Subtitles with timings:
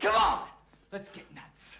[0.00, 0.38] Come on,
[0.92, 1.76] let's get nuts.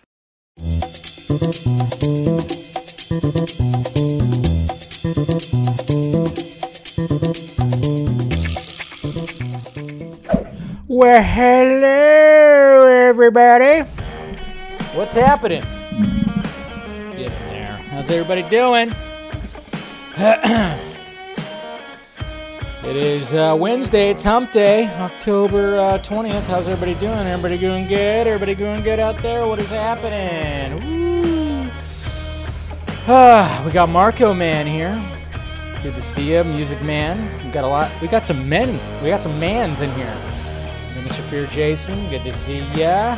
[10.87, 13.89] Well, hello, everybody.
[14.95, 15.63] What's happening?
[17.17, 17.77] Get in there.
[17.89, 18.93] How's everybody doing?
[22.91, 24.11] it is uh, Wednesday.
[24.11, 26.49] It's Hump Day, October uh, 20th.
[26.49, 27.19] How's everybody doing?
[27.19, 28.27] Everybody doing good?
[28.27, 29.47] Everybody doing good out there?
[29.47, 31.71] What is happening?
[33.07, 35.01] Ah, we got Marco Man here.
[35.85, 37.33] Good to see you, Music Man.
[37.45, 37.93] We got a lot.
[38.03, 38.73] We got some men.
[39.05, 40.17] We got some mans in here.
[40.97, 41.21] Mr.
[41.31, 43.17] Fear Jason, good to see ya.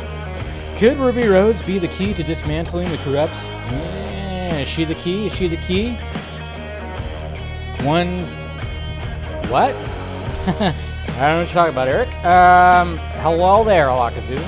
[0.77, 3.33] Could Ruby Rose be the key to dismantling the corrupt?
[3.71, 5.25] Yeah, is she the key?
[5.25, 5.97] Is she the key?
[7.83, 8.42] One.
[9.53, 9.75] What?
[9.75, 12.11] I don't know what you're talking about, Eric.
[12.25, 14.39] Um, hello there, Alakazu.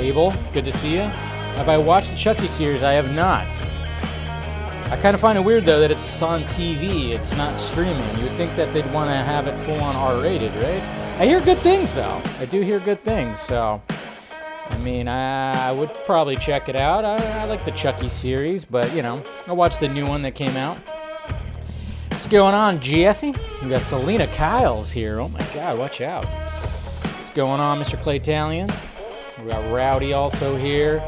[0.00, 1.02] Abel, good to see you.
[1.02, 2.82] Have I watched the Chucky series?
[2.82, 3.46] I have not.
[4.90, 7.10] I kind of find it weird though that it's on TV.
[7.10, 8.16] It's not streaming.
[8.16, 10.82] You would think that they'd want to have it full on R-rated, right?
[11.20, 12.20] I hear good things though.
[12.40, 13.38] I do hear good things.
[13.38, 13.80] So,
[14.70, 17.04] I mean, I, I would probably check it out.
[17.04, 20.34] I, I like the Chucky series, but you know, I watched the new one that
[20.34, 20.78] came out.
[22.26, 23.32] What's going on, Jesse?
[23.62, 25.20] We got Selena Kyles here.
[25.20, 26.24] Oh my God, watch out.
[26.24, 28.02] What's going on, Mr.
[28.02, 28.68] Clay Talion?
[29.40, 30.98] We got Rowdy also here.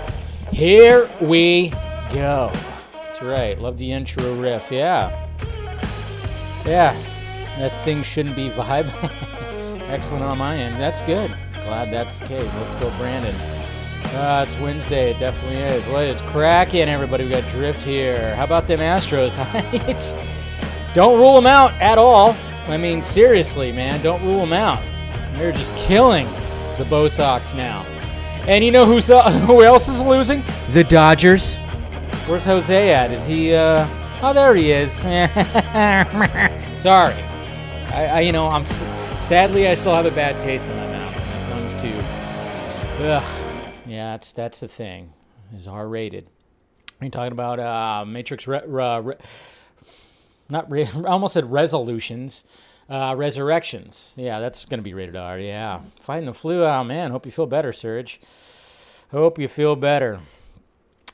[0.52, 1.70] Here we
[2.12, 2.52] go.
[2.92, 3.60] That's right.
[3.60, 4.70] Love the intro riff.
[4.70, 5.10] Yeah.
[6.64, 6.96] Yeah.
[7.58, 8.86] That thing shouldn't be vibe.
[9.90, 10.80] Excellent on my end.
[10.80, 11.36] That's good.
[11.64, 12.44] Glad that's case.
[12.44, 13.34] Let's go, Brandon.
[14.14, 15.10] Uh, it's Wednesday.
[15.10, 15.84] It definitely is.
[15.88, 17.24] What is cracking, everybody?
[17.24, 18.36] We got Drift here.
[18.36, 19.34] How about them Astros?
[19.88, 20.14] it's,
[20.98, 22.34] don't rule them out at all.
[22.66, 24.02] I mean, seriously, man.
[24.02, 24.82] Don't rule them out.
[25.34, 26.26] They're just killing
[26.76, 27.82] the Bo Sox now.
[28.48, 30.42] And you know who's uh, who else is losing?
[30.72, 31.54] The Dodgers.
[32.26, 33.12] Where's Jose at?
[33.12, 33.54] Is he?
[33.54, 33.86] uh
[34.22, 34.92] Oh, there he is.
[36.82, 37.14] Sorry.
[37.94, 41.14] I, I, you know, I'm sadly I still have a bad taste in my mouth
[41.14, 43.08] when it comes to.
[43.12, 43.42] Ugh.
[43.86, 45.12] Yeah, that's that's the thing.
[45.56, 46.26] Is R rated.
[47.00, 48.48] Are you talking about uh, Matrix?
[48.48, 49.14] Re- re- re-
[50.48, 52.44] not re- I almost said resolutions.
[52.88, 54.14] Uh, resurrections.
[54.16, 55.38] Yeah, that's going to be rated R.
[55.38, 55.82] Yeah.
[56.00, 56.64] Fighting the flu.
[56.64, 57.10] Oh, man.
[57.10, 58.18] Hope you feel better, Serge.
[59.10, 60.20] Hope you feel better.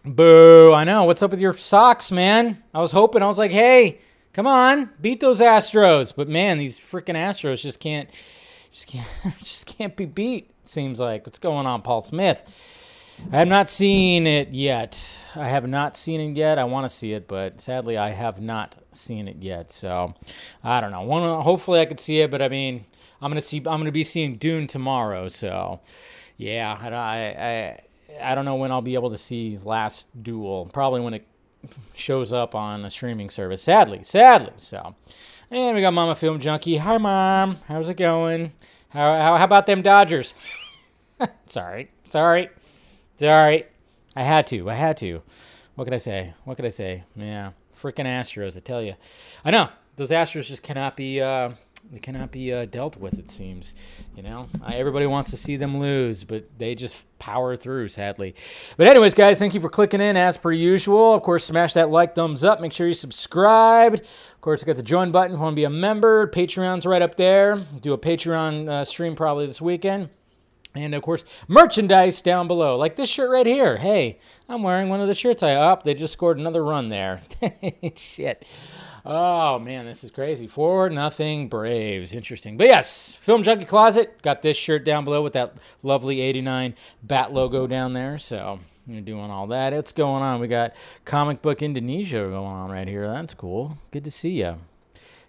[0.04, 0.72] Boo.
[0.72, 1.02] I know.
[1.02, 2.62] What's up with your socks, man?
[2.72, 3.22] I was hoping.
[3.22, 3.98] I was like, hey,
[4.32, 4.90] come on.
[5.00, 6.14] Beat those Astros.
[6.14, 8.08] But, man, these freaking Astros just can't.
[8.70, 9.08] Just can't,
[9.38, 10.52] just can't be beat.
[10.62, 12.83] Seems like what's going on, Paul Smith.
[13.32, 14.98] I have not seen it yet.
[15.34, 16.58] I have not seen it yet.
[16.58, 19.72] I want to see it, but sadly, I have not seen it yet.
[19.72, 20.14] So,
[20.62, 21.02] I don't know.
[21.02, 22.84] One, hopefully, I could see it, but I mean,
[23.20, 23.58] I'm gonna see.
[23.58, 25.28] I'm gonna be seeing Dune tomorrow.
[25.28, 25.80] So,
[26.36, 30.66] yeah, I, I, I don't know when I'll be able to see Last Duel.
[30.72, 31.26] Probably when it
[31.94, 33.62] shows up on a streaming service.
[33.62, 34.52] Sadly, sadly.
[34.56, 34.94] So,
[35.50, 36.78] and we got Mama Film Junkee.
[36.78, 37.56] Hi, Mom.
[37.68, 38.52] How's it going?
[38.90, 40.34] How, how, how about them Dodgers?
[41.46, 42.50] Sorry, sorry.
[43.16, 43.66] Sorry.
[44.16, 44.70] I had to.
[44.70, 45.22] I had to.
[45.74, 46.34] What could I say?
[46.44, 47.04] What could I say?
[47.16, 47.50] Yeah.
[47.80, 48.94] Freaking Astros, I tell you.
[49.44, 49.68] I know.
[49.96, 51.50] Those Astros just cannot be uh
[51.92, 53.74] they cannot be uh, dealt with it seems
[54.16, 58.34] you know I, everybody wants to see them lose but they just power through sadly
[58.76, 61.90] but anyways guys thank you for clicking in as per usual of course smash that
[61.90, 65.38] like thumbs up make sure you subscribed of course you got the join button if
[65.38, 69.14] you want to be a member patreon's right up there do a patreon uh, stream
[69.14, 70.08] probably this weekend
[70.74, 73.76] and of course, merchandise down below, like this shirt right here.
[73.76, 74.18] Hey,
[74.48, 75.82] I'm wearing one of the shirts I up.
[75.82, 77.20] they just scored another run there.
[77.96, 78.46] Shit.
[79.06, 80.46] Oh man, this is crazy.
[80.46, 82.12] Four nothing Braves.
[82.12, 82.56] Interesting.
[82.56, 87.32] But yes, Film Junkee Closet got this shirt down below with that lovely 89 bat
[87.32, 88.18] logo down there.
[88.18, 89.74] So you're doing all that.
[89.74, 90.40] What's going on?
[90.40, 90.74] We got
[91.04, 93.06] comic book Indonesia going on right here.
[93.06, 93.76] That's cool.
[93.90, 94.56] Good to see you.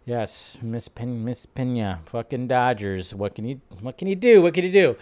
[0.05, 3.15] Yes, Miss Pen- Miss Pena, fucking Dodgers.
[3.15, 4.41] What can you what can you do?
[4.41, 4.97] What can you do?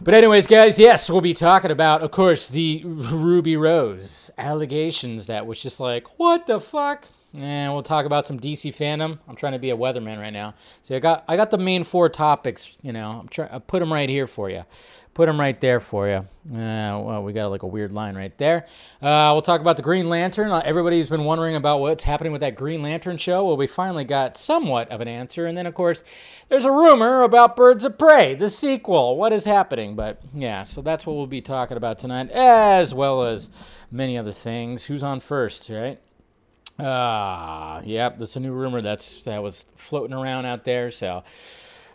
[0.00, 5.44] But anyways, guys, yes, we'll be talking about, of course, the Ruby Rose allegations that
[5.44, 7.08] was just like, what the fuck?
[7.34, 9.18] And we'll talk about some DC Fandome.
[9.28, 10.54] I'm trying to be a weatherman right now.
[10.80, 12.74] So I got I got the main four topics.
[12.80, 13.50] You know, I'm trying.
[13.50, 14.64] I put them right here for you.
[15.12, 16.24] Put them right there for you.
[16.56, 18.66] Uh, well, we got like a weird line right there.
[19.02, 20.52] Uh, we'll talk about the Green Lantern.
[20.52, 23.44] Uh, everybody's been wondering about what's happening with that Green Lantern show.
[23.44, 25.46] Well, we finally got somewhat of an answer.
[25.46, 26.04] And then, of course,
[26.48, 29.16] there's a rumor about Birds of Prey, the sequel.
[29.16, 29.96] What is happening?
[29.96, 33.50] But yeah, so that's what we'll be talking about tonight, as well as
[33.90, 34.84] many other things.
[34.84, 35.98] Who's on first, right?
[36.78, 38.18] Ah, uh, yep.
[38.18, 40.90] That's a new rumor that's that was floating around out there.
[40.90, 41.24] So,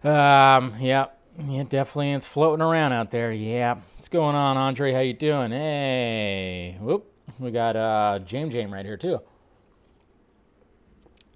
[0.04, 1.20] um, yep.
[1.48, 2.12] Yeah, definitely.
[2.12, 3.32] It's floating around out there.
[3.32, 3.76] Yeah.
[3.96, 4.92] What's going on, Andre?
[4.92, 5.52] How you doing?
[5.52, 6.78] Hey.
[6.80, 7.10] Whoop.
[7.40, 9.20] We got uh James Jam right here too.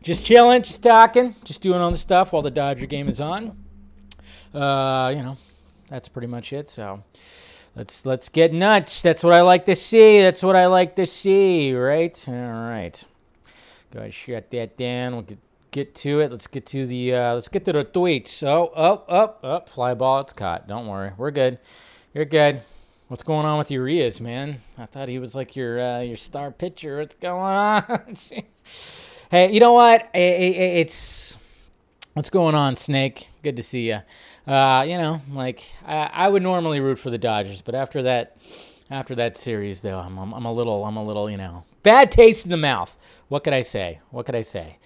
[0.03, 3.57] Just chilling, just talking, just doing all the stuff while the Dodger game is on.
[4.53, 5.37] Uh, you know,
[5.89, 6.69] that's pretty much it.
[6.69, 7.03] So
[7.75, 9.01] let's let's get nuts.
[9.01, 10.21] That's what I like to see.
[10.21, 12.23] That's what I like to see, right?
[12.27, 13.03] All right.
[13.91, 15.13] Go ahead, shut that down.
[15.13, 15.39] We'll get
[15.71, 16.31] get to it.
[16.31, 18.45] Let's get to the uh, let's get to the tweets.
[18.45, 20.19] Oh, up, up, up, fly ball.
[20.21, 20.67] It's caught.
[20.67, 21.59] Don't worry, we're good.
[22.13, 22.61] You're good.
[23.07, 24.57] What's going on with Urias, man?
[24.77, 26.99] I thought he was like your uh, your star pitcher.
[26.99, 27.83] What's going on?
[29.31, 30.09] hey, you know what?
[30.13, 31.37] It's
[32.13, 33.29] what's going on, Snake.
[33.43, 33.99] Good to see you.
[34.51, 38.37] Uh, you know, like I, I would normally root for the Dodgers, but after that,
[38.89, 42.11] after that series, though, I'm, I'm, I'm a little, I'm a little, you know, bad
[42.11, 42.97] taste in the mouth.
[43.27, 43.99] What could I say?
[44.11, 44.77] What could I say?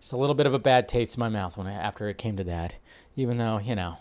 [0.00, 2.18] Just a little bit of a bad taste in my mouth when I, after it
[2.18, 2.76] came to that.
[3.16, 3.98] Even though, you know.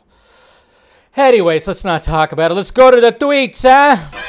[1.15, 2.55] Anyways, let's not talk about it.
[2.55, 4.19] Let's go to the tweets, huh?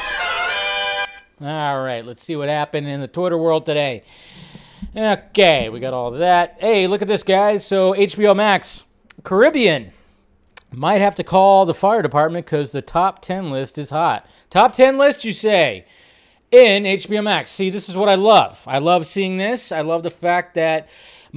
[1.41, 4.03] All right, let's see what happened in the Twitter world today.
[4.95, 6.57] Okay, we got all that.
[6.59, 7.65] Hey, look at this, guys.
[7.65, 8.83] So, HBO Max,
[9.23, 9.91] Caribbean
[10.75, 14.27] might have to call the fire department because the top 10 list is hot.
[14.49, 15.85] Top 10 list, you say?
[16.51, 17.49] In HBO Max.
[17.49, 18.63] See, this is what I love.
[18.67, 19.71] I love seeing this.
[19.71, 20.87] I love the fact that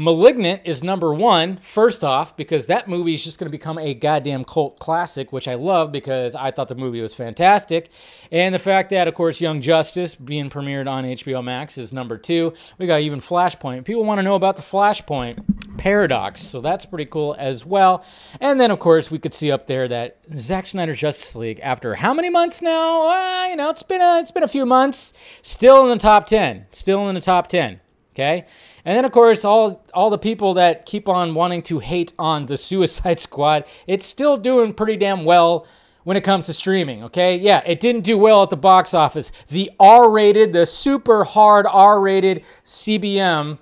[0.01, 3.95] Malignant is number one, first off, because that movie is just going to become a
[3.95, 7.91] goddamn cult classic, which I love because I thought the movie was fantastic.
[8.31, 12.17] And the fact that, of course, Young Justice being premiered on HBO Max is number
[12.17, 12.53] two.
[12.79, 13.85] We got even Flashpoint.
[13.85, 18.05] People want to know about the Flashpoint paradox, so that's pretty cool as well.
[18.41, 21.97] And then, of course, we could see up there that Zack Snyder's Justice League, after
[21.97, 23.09] how many months now?
[23.09, 25.13] Uh, you know, it's been a, it's been a few months,
[25.43, 26.67] still in the top 10.
[26.71, 27.81] Still in the top 10.
[28.19, 28.47] Okay.
[28.89, 32.47] And then, of course, all all the people that keep on wanting to hate on
[32.47, 35.67] the Suicide Squad, it's still doing pretty damn well
[36.05, 37.05] when it comes to streaming.
[37.05, 39.31] Okay, yeah, it didn't do well at the box office.
[39.49, 43.59] The R-rated, the super hard R-rated CBM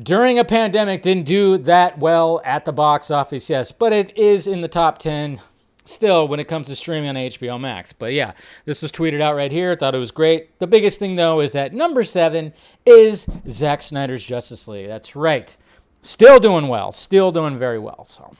[0.00, 3.50] during a pandemic didn't do that well at the box office.
[3.50, 5.40] Yes, but it is in the top ten
[5.90, 7.92] still when it comes to streaming on HBO Max.
[7.92, 8.32] But yeah,
[8.64, 9.74] this was tweeted out right here.
[9.76, 10.58] Thought it was great.
[10.58, 12.52] The biggest thing though is that number seven
[12.86, 14.88] is Zack Snyder's Justice League.
[14.88, 15.56] That's right.
[16.02, 16.92] Still doing well.
[16.92, 18.04] Still doing very well.
[18.04, 18.32] So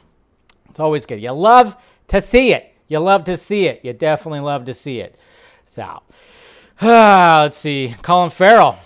[0.69, 1.21] it's always good.
[1.21, 1.77] You love
[2.09, 2.75] to see it.
[2.89, 3.85] You love to see it.
[3.85, 5.17] You definitely love to see it.
[5.65, 6.03] So
[6.83, 7.95] let's see.
[8.03, 8.79] Colin Farrell.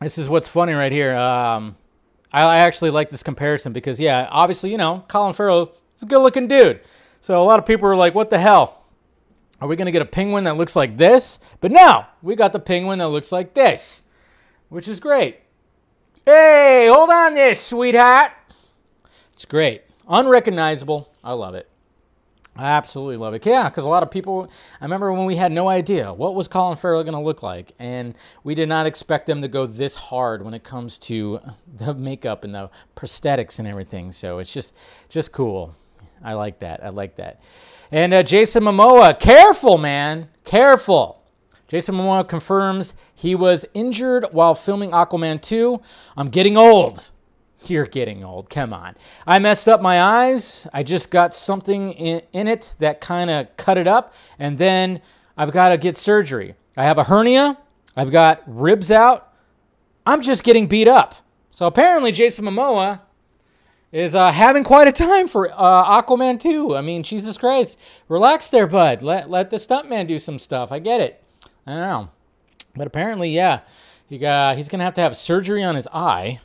[0.00, 1.14] This is what's funny right here.
[1.14, 1.76] Um,
[2.32, 6.06] I, I actually like this comparison because, yeah, obviously, you know, Colin Farrell is a
[6.06, 6.80] good looking dude.
[7.20, 8.84] So a lot of people are like, what the hell?
[9.60, 11.38] Are we going to get a penguin that looks like this?
[11.60, 14.02] But no, we got the penguin that looks like this,
[14.70, 15.40] which is great.
[16.24, 18.32] Hey, hold on this, sweetheart.
[19.34, 19.82] It's great.
[20.08, 21.12] Unrecognizable.
[21.22, 21.68] I love it.
[22.56, 23.46] I absolutely love it.
[23.46, 24.50] Yeah, because a lot of people,
[24.80, 27.72] I remember when we had no idea what was Colin Farrell going to look like,
[27.78, 28.14] and
[28.44, 31.40] we did not expect them to go this hard when it comes to
[31.76, 34.12] the makeup and the prosthetics and everything.
[34.12, 34.74] So it's just,
[35.08, 35.74] just cool.
[36.22, 36.84] I like that.
[36.84, 37.40] I like that.
[37.90, 41.22] And uh, Jason Momoa, careful, man, careful.
[41.66, 45.80] Jason Momoa confirms he was injured while filming Aquaman 2.
[46.16, 47.12] I'm getting old.
[47.66, 48.48] You're getting old.
[48.50, 48.96] Come on.
[49.26, 50.66] I messed up my eyes.
[50.72, 54.14] I just got something in, in it that kind of cut it up.
[54.38, 55.00] And then
[55.36, 56.54] I've got to get surgery.
[56.76, 57.58] I have a hernia.
[57.96, 59.32] I've got ribs out.
[60.06, 61.14] I'm just getting beat up.
[61.50, 63.00] So apparently, Jason Momoa
[63.92, 66.76] is uh, having quite a time for uh, Aquaman 2.
[66.76, 67.78] I mean, Jesus Christ.
[68.08, 69.02] Relax there, bud.
[69.02, 70.70] Let, let the stuntman do some stuff.
[70.70, 71.22] I get it.
[71.66, 72.08] I don't know.
[72.76, 73.60] But apparently, yeah,
[74.08, 76.40] he got, he's going to have to have surgery on his eye.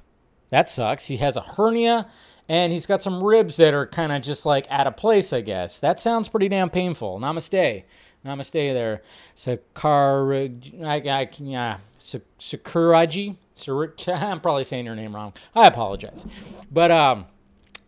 [0.49, 1.05] That sucks.
[1.05, 2.07] He has a hernia
[2.47, 5.41] and he's got some ribs that are kind of just like out of place, I
[5.41, 5.79] guess.
[5.79, 7.19] That sounds pretty damn painful.
[7.19, 7.83] Namaste.
[8.25, 9.01] Namaste there.
[9.35, 13.37] Sakar, I, I, yeah, Sakuraji.
[14.07, 15.33] I'm probably saying your name wrong.
[15.55, 16.25] I apologize.
[16.71, 17.25] But, um,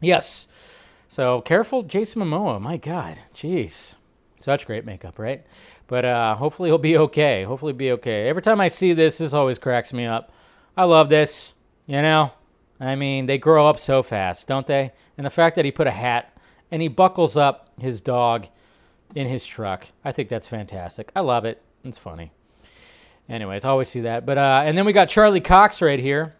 [0.01, 0.47] Yes.
[1.07, 2.61] So careful, Jason Momoa.
[2.61, 3.95] My God, jeez,
[4.39, 5.45] such great makeup, right?
[5.87, 7.43] But uh, hopefully he'll be okay.
[7.43, 8.27] Hopefully be okay.
[8.27, 10.31] Every time I see this, this always cracks me up.
[10.75, 11.55] I love this.
[11.85, 12.31] You know,
[12.79, 14.91] I mean, they grow up so fast, don't they?
[15.17, 16.37] And the fact that he put a hat
[16.69, 18.47] and he buckles up his dog
[19.15, 21.11] in his truck, I think that's fantastic.
[21.15, 21.61] I love it.
[21.85, 22.31] It's funny.
[23.29, 24.25] Anyways, I always see that.
[24.25, 26.35] But uh, and then we got Charlie Cox right here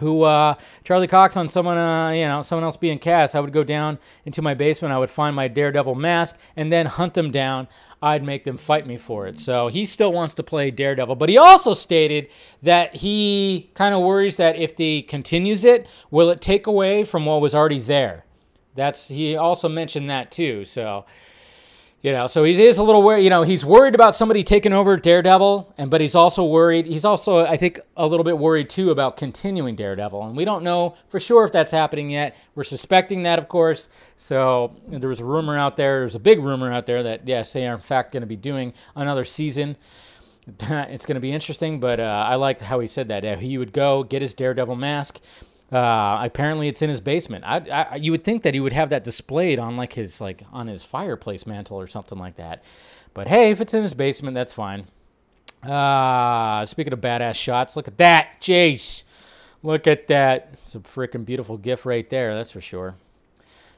[0.00, 3.34] who uh, Charlie Cox on someone, uh, you know, someone else being cast.
[3.34, 4.92] I would go down into my basement.
[4.92, 7.68] I would find my Daredevil mask and then hunt them down.
[8.02, 9.38] I'd make them fight me for it.
[9.38, 12.28] So he still wants to play Daredevil, but he also stated
[12.62, 17.24] that he kind of worries that if he continues it, will it take away from
[17.24, 18.24] what was already there?
[18.74, 20.64] That's he also mentioned that too.
[20.64, 21.06] So
[22.06, 23.24] you know, so he is a little worried.
[23.24, 26.86] You know, he's worried about somebody taking over Daredevil, and but he's also worried.
[26.86, 30.62] He's also, I think, a little bit worried too about continuing Daredevil, and we don't
[30.62, 32.36] know for sure if that's happening yet.
[32.54, 33.88] We're suspecting that, of course.
[34.16, 35.98] So there was a rumor out there.
[35.98, 38.36] There's a big rumor out there that yes, they are in fact going to be
[38.36, 39.76] doing another season.
[40.46, 43.40] it's going to be interesting, but uh, I liked how he said that.
[43.40, 45.20] He would go get his Daredevil mask
[45.72, 47.44] uh, apparently, it's in his basement.
[47.44, 47.56] I,
[47.90, 50.68] I, you would think that he would have that displayed on like his like on
[50.68, 52.62] his fireplace mantle or something like that.
[53.14, 54.86] But hey, if it's in his basement, that's fine.
[55.62, 59.02] Uh, speaking of badass shots, look at that, Jace.
[59.62, 60.54] Look at that.
[60.74, 62.34] A freaking beautiful gift right there.
[62.36, 62.94] That's for sure.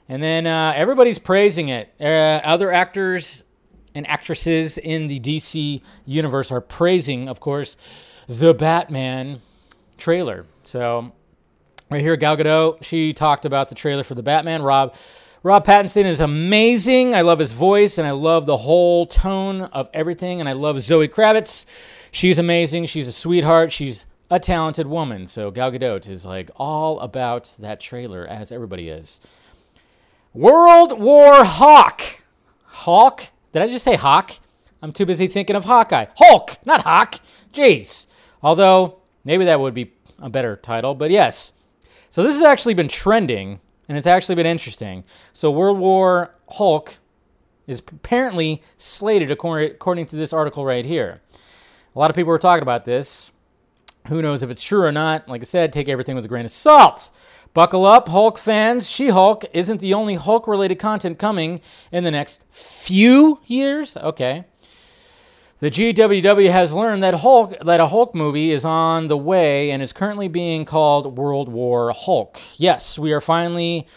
[0.08, 1.92] And then uh, everybody's praising it.
[2.00, 3.44] Uh, other actors
[3.94, 7.76] and actresses in the DC universe are praising, of course,
[8.26, 9.40] the Batman
[9.96, 10.44] trailer.
[10.64, 11.12] So
[11.90, 14.62] Right here, Gal Gadot, she talked about the trailer for the Batman.
[14.62, 14.94] Rob
[15.42, 17.14] Rob Pattinson is amazing.
[17.14, 20.40] I love his voice and I love the whole tone of everything.
[20.40, 21.64] And I love Zoe Kravitz.
[22.10, 22.86] She's amazing.
[22.86, 23.72] She's a sweetheart.
[23.72, 25.26] She's a talented woman.
[25.26, 29.20] So Gal Gadot is like all about that trailer, as everybody is.
[30.34, 32.02] World War Hawk.
[32.64, 33.28] Hawk?
[33.52, 34.32] Did I just say Hawk?
[34.82, 36.06] I'm too busy thinking of Hawkeye.
[36.16, 37.14] Hulk, not Hawk.
[37.52, 38.06] Jeez.
[38.42, 40.94] Although, maybe that would be a better title.
[40.94, 41.52] But yes,
[42.10, 45.04] so this has actually been trending, and it's actually been interesting.
[45.32, 46.98] So World War Hulk
[47.66, 51.20] is apparently slated according to this article right here.
[51.94, 53.32] A lot of people were talking about this.
[54.08, 55.28] Who knows if it's true or not?
[55.28, 57.10] Like I said, take everything with a grain of salt.
[57.52, 58.88] Buckle up, Hulk fans.
[58.88, 61.60] She Hulk isn't the only Hulk related content coming
[61.92, 63.96] in the next few years.
[63.96, 64.44] Okay.
[65.60, 69.82] The GWW has learned that Hulk that a Hulk movie is on the way and
[69.82, 72.40] is currently being called World War Hulk.
[72.56, 73.88] Yes, we are finally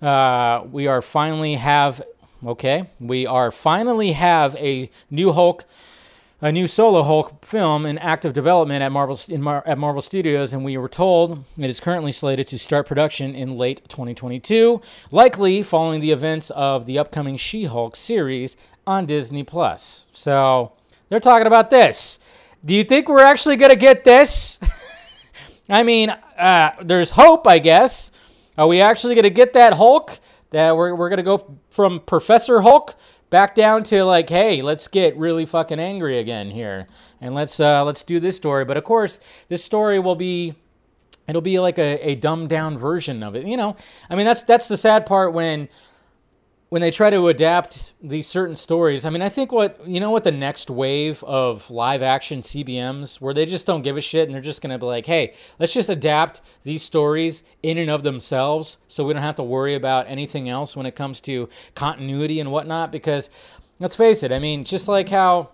[0.00, 2.00] uh, we are finally have
[2.46, 5.64] okay we are finally have a new Hulk
[6.40, 10.64] a new solo Hulk film in active development at Marvel Mar- at Marvel Studios, and
[10.64, 16.00] we were told it is currently slated to start production in late 2022, likely following
[16.00, 20.06] the events of the upcoming She-Hulk series on Disney Plus.
[20.12, 20.72] So
[21.10, 22.18] they're talking about this.
[22.64, 24.58] Do you think we're actually going to get this?
[25.68, 28.10] I mean, uh, there's hope, I guess.
[28.56, 30.18] Are we actually going to get that Hulk?
[30.50, 32.94] That we're, we're going to go from Professor Hulk
[33.30, 36.88] back down to like, hey, let's get really fucking angry again here,
[37.20, 38.64] and let's uh, let's do this story.
[38.64, 40.54] But of course, this story will be
[41.28, 43.46] it'll be like a, a dumbed down version of it.
[43.46, 43.76] You know,
[44.10, 45.68] I mean that's that's the sad part when
[46.70, 50.10] when they try to adapt these certain stories, I mean, I think what you know
[50.10, 54.28] what the next wave of live action CBMs where they just don't give a shit
[54.28, 58.04] and they're just gonna be like, hey, let's just adapt these stories in and of
[58.04, 62.38] themselves, so we don't have to worry about anything else when it comes to continuity
[62.38, 62.92] and whatnot.
[62.92, 63.30] Because
[63.80, 65.50] let's face it, I mean, just like how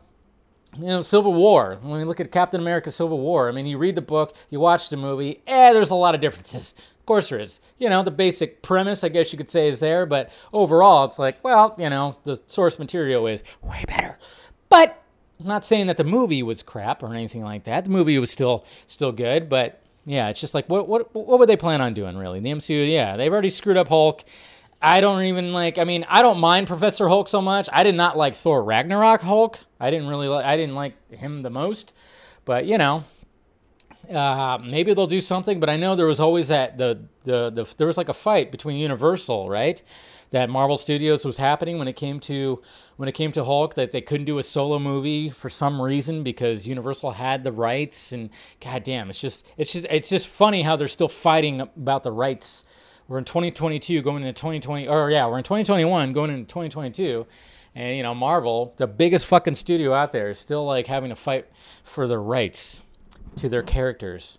[0.77, 1.79] you know, Civil War.
[1.81, 4.61] When we look at Captain America Civil War, I mean, you read the book, you
[4.61, 6.75] watch the movie, eh, there's a lot of differences.
[7.07, 7.61] Of course there is.
[7.79, 11.21] You know, the basic premise, I guess you could say, is there, but overall, it's
[11.21, 14.19] like, well, you know, the source material is way better.
[14.69, 15.01] But
[15.39, 17.85] I'm not saying that the movie was crap or anything like that.
[17.85, 21.49] The movie was still still good, but yeah, it's just like what what what would
[21.49, 22.41] they plan on doing really?
[22.41, 24.25] The MCU, yeah, they've already screwed up Hulk.
[24.83, 25.79] I don't even like.
[25.79, 27.69] I mean, I don't mind Professor Hulk so much.
[27.73, 29.61] I did not like Thor Ragnarok Hulk.
[29.79, 30.27] I didn't really.
[30.27, 31.95] Like, I didn't like him the most.
[32.45, 33.05] But you know,
[34.11, 35.61] uh, maybe they'll do something.
[35.61, 38.51] But I know there was always that the, the the there was like a fight
[38.51, 39.83] between Universal, right?
[40.31, 42.61] That Marvel Studios was happening when it came to
[42.97, 46.23] when it came to Hulk that they couldn't do a solo movie for some reason
[46.23, 50.63] because Universal had the rights and god damn it's just it's just it's just funny
[50.63, 52.65] how they're still fighting about the rights
[53.09, 57.27] we're in 2022 going into 2020 or yeah we're in 2021 going into 2022
[57.75, 61.17] and you know marvel the biggest fucking studio out there is still like having to
[61.17, 61.47] fight
[61.85, 62.83] for the rights
[63.37, 64.39] to their characters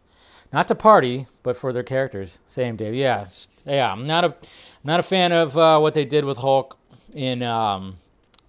[0.52, 3.26] not to party but for their characters same dave yeah
[3.66, 4.36] yeah i'm not a
[4.84, 6.78] not a fan of uh, what they did with hulk
[7.14, 7.98] in um,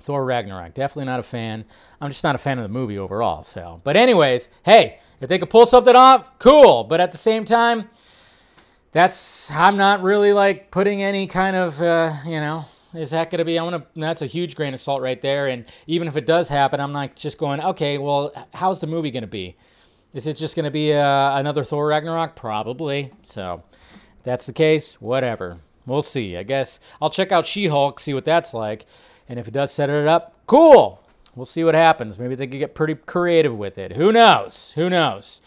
[0.01, 1.65] thor ragnarok definitely not a fan
[2.01, 5.39] i'm just not a fan of the movie overall so but anyways hey if they
[5.39, 7.89] could pull something off cool but at the same time
[8.91, 12.65] that's I'm not really like putting any kind of uh, you know
[12.95, 13.59] is that going to be?
[13.59, 14.01] I want to.
[14.01, 15.47] That's a huge grain of salt right there.
[15.47, 17.61] And even if it does happen, I'm not just going.
[17.61, 19.57] Okay, well, how's the movie going to be?
[20.15, 22.35] Is it just going to be uh, another Thor Ragnarok?
[22.35, 23.13] Probably.
[23.25, 25.59] So, if that's the case, whatever.
[25.87, 26.37] We'll see.
[26.37, 28.87] I guess I'll check out She-Hulk, see what that's like,
[29.29, 31.03] and if it does set it up, cool.
[31.35, 32.19] We'll see what happens.
[32.19, 33.97] Maybe they could get pretty creative with it.
[33.97, 34.73] Who knows?
[34.75, 35.41] Who knows?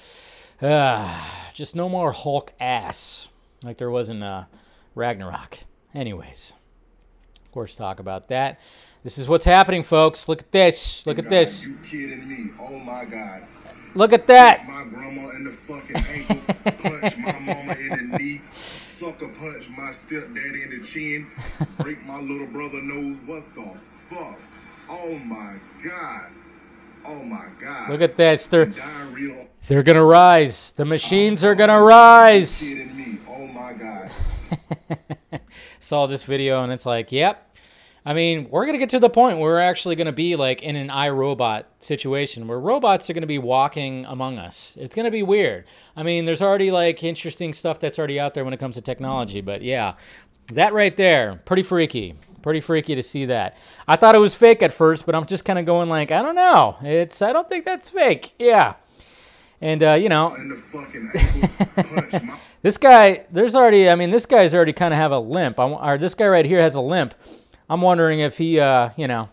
[0.61, 3.27] Uh, just no more Hulk ass
[3.63, 4.45] like there was in uh,
[4.95, 5.59] Ragnarok.
[5.93, 6.53] anyways,
[7.43, 8.59] of course, talk about that.
[9.03, 10.29] This is what's happening, folks.
[10.29, 11.05] Look at this.
[11.05, 11.65] Look at God, this.
[11.65, 12.51] You kidding me?
[12.59, 13.43] Oh my God.
[13.93, 14.67] Look at that.
[14.67, 19.91] My grandma in the fucking ankle, punch my mama in the knee, sucker punch my
[19.91, 21.27] stepdaddy in the chin,
[21.77, 23.17] break my little brother nose.
[23.25, 24.39] What the fuck?
[24.89, 26.27] Oh my God.
[27.05, 27.89] Oh my God.
[27.89, 28.39] Look at that.
[28.49, 28.73] They're
[29.67, 30.71] they're gonna rise.
[30.73, 32.73] The machines are gonna rise.
[32.75, 33.17] Me?
[33.27, 34.11] Oh my God.
[35.79, 37.50] Saw this video and it's like, yep.
[38.03, 40.75] I mean, we're gonna get to the point where we're actually gonna be like in
[40.75, 44.75] an iRobot situation where robots are gonna be walking among us.
[44.79, 45.65] It's gonna be weird.
[45.95, 48.81] I mean, there's already like interesting stuff that's already out there when it comes to
[48.81, 49.93] technology, but yeah,
[50.53, 52.15] that right there, pretty freaky.
[52.41, 53.55] Pretty freaky to see that.
[53.87, 56.23] I thought it was fake at first, but I'm just kind of going like, I
[56.23, 56.75] don't know.
[56.81, 58.33] It's I don't think that's fake.
[58.39, 58.73] Yeah.
[59.61, 62.37] And uh, you know, In the fucking ankle, punch my.
[62.63, 65.59] this guy, there's already, I mean, this guy's already kind of have a limp.
[65.59, 67.13] I, or this guy right here has a limp.
[67.71, 69.29] I'm wondering if he, uh, you know,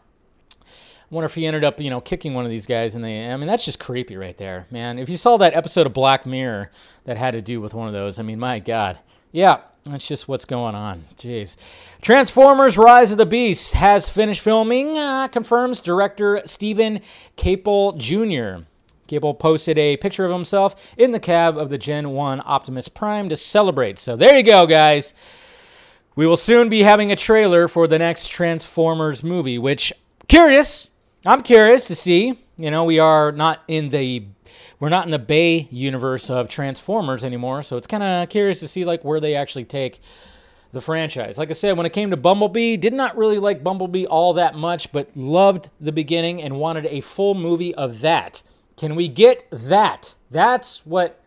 [0.60, 0.64] I
[1.10, 2.94] wonder if he ended up, you know, kicking one of these guys.
[2.94, 4.96] And they, I mean, that's just creepy right there, man.
[5.00, 6.70] If you saw that episode of Black Mirror
[7.02, 9.00] that had to do with one of those, I mean, my God.
[9.32, 11.06] Yeah, that's just what's going on.
[11.18, 11.56] Jeez.
[12.00, 17.00] Transformers Rise of the Beast has finished filming, uh, confirms director Steven
[17.36, 18.66] Caple Jr.
[19.08, 23.28] Gable posted a picture of himself in the cab of the Gen 1 Optimus Prime
[23.30, 23.98] to celebrate.
[23.98, 25.12] So there you go, guys.
[26.18, 29.92] We will soon be having a trailer for the next Transformers movie, which
[30.26, 30.90] curious.
[31.24, 32.34] I'm curious to see.
[32.56, 34.24] You know, we are not in the
[34.80, 38.66] we're not in the Bay universe of Transformers anymore, so it's kind of curious to
[38.66, 40.00] see like where they actually take
[40.72, 41.38] the franchise.
[41.38, 44.56] Like I said, when it came to Bumblebee, did not really like Bumblebee all that
[44.56, 48.42] much, but loved the beginning and wanted a full movie of that.
[48.76, 50.16] Can we get that?
[50.32, 51.22] That's what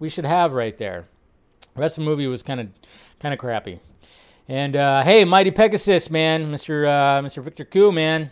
[0.00, 1.06] we should have right there.
[1.76, 2.68] The rest of the movie was kind of
[3.20, 3.78] kind of crappy.
[4.48, 6.86] And uh, hey, Mighty Pegasus, man, Mr.
[6.86, 7.42] Uh, Mr.
[7.42, 8.30] Victor Koo, man.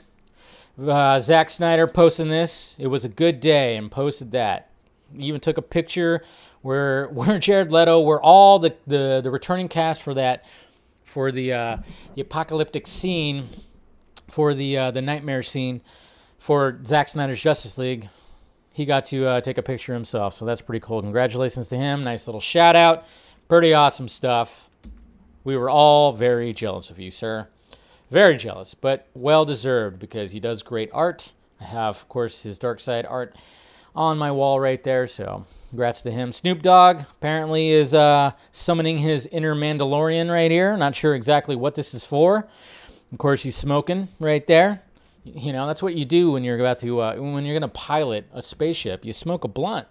[0.81, 2.77] Uh, Zack Snyder posting this.
[2.79, 4.71] It was a good day, and posted that.
[5.17, 6.23] He even took a picture
[6.61, 10.45] where where Jared Leto, where all the the, the returning cast for that
[11.03, 11.77] for the uh,
[12.15, 13.49] the apocalyptic scene,
[14.31, 15.81] for the uh, the nightmare scene
[16.39, 18.09] for Zack Snyder's Justice League.
[18.71, 21.03] He got to uh, take a picture himself, so that's pretty cool.
[21.03, 22.05] Congratulations to him.
[22.05, 23.07] Nice little shout out.
[23.49, 24.71] Pretty awesome stuff.
[25.45, 27.49] We were all very jealous of you, sir.
[28.11, 31.33] Very jealous, but well deserved because he does great art.
[31.61, 33.37] I have, of course, his Dark Side art
[33.95, 36.33] on my wall right there, so congrats to him.
[36.33, 40.77] Snoop Dogg apparently is uh, summoning his inner Mandalorian right here.
[40.77, 42.49] Not sure exactly what this is for.
[43.13, 44.83] Of course, he's smoking right there.
[45.25, 47.69] You know, that's what you do when you're about to, uh, when you're going to
[47.69, 49.05] pilot a spaceship.
[49.05, 49.87] You smoke a blunt.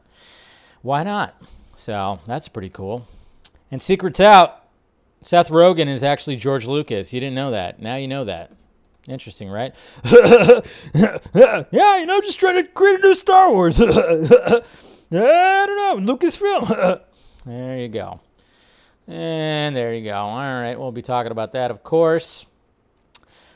[0.81, 1.41] Why not?
[1.75, 3.07] So that's pretty cool.
[3.71, 4.60] And secrets out.
[5.21, 7.13] Seth Rogen is actually George Lucas.
[7.13, 7.79] You didn't know that.
[7.81, 8.51] Now you know that.
[9.07, 9.75] Interesting, right?
[10.05, 11.63] yeah,
[11.99, 13.81] you know, just trying to create a new Star Wars.
[13.81, 14.61] I
[15.11, 17.01] don't know, Lucasfilm.
[17.45, 18.19] there you go.
[19.07, 20.15] And there you go.
[20.15, 22.45] All right, we'll be talking about that, of course.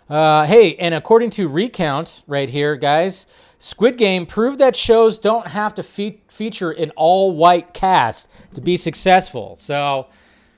[0.09, 3.25] Uh, hey, and according to Recount right here, guys,
[3.57, 8.61] Squid Game proved that shows don't have to fe- feature an all white cast to
[8.61, 9.55] be successful.
[9.55, 10.07] So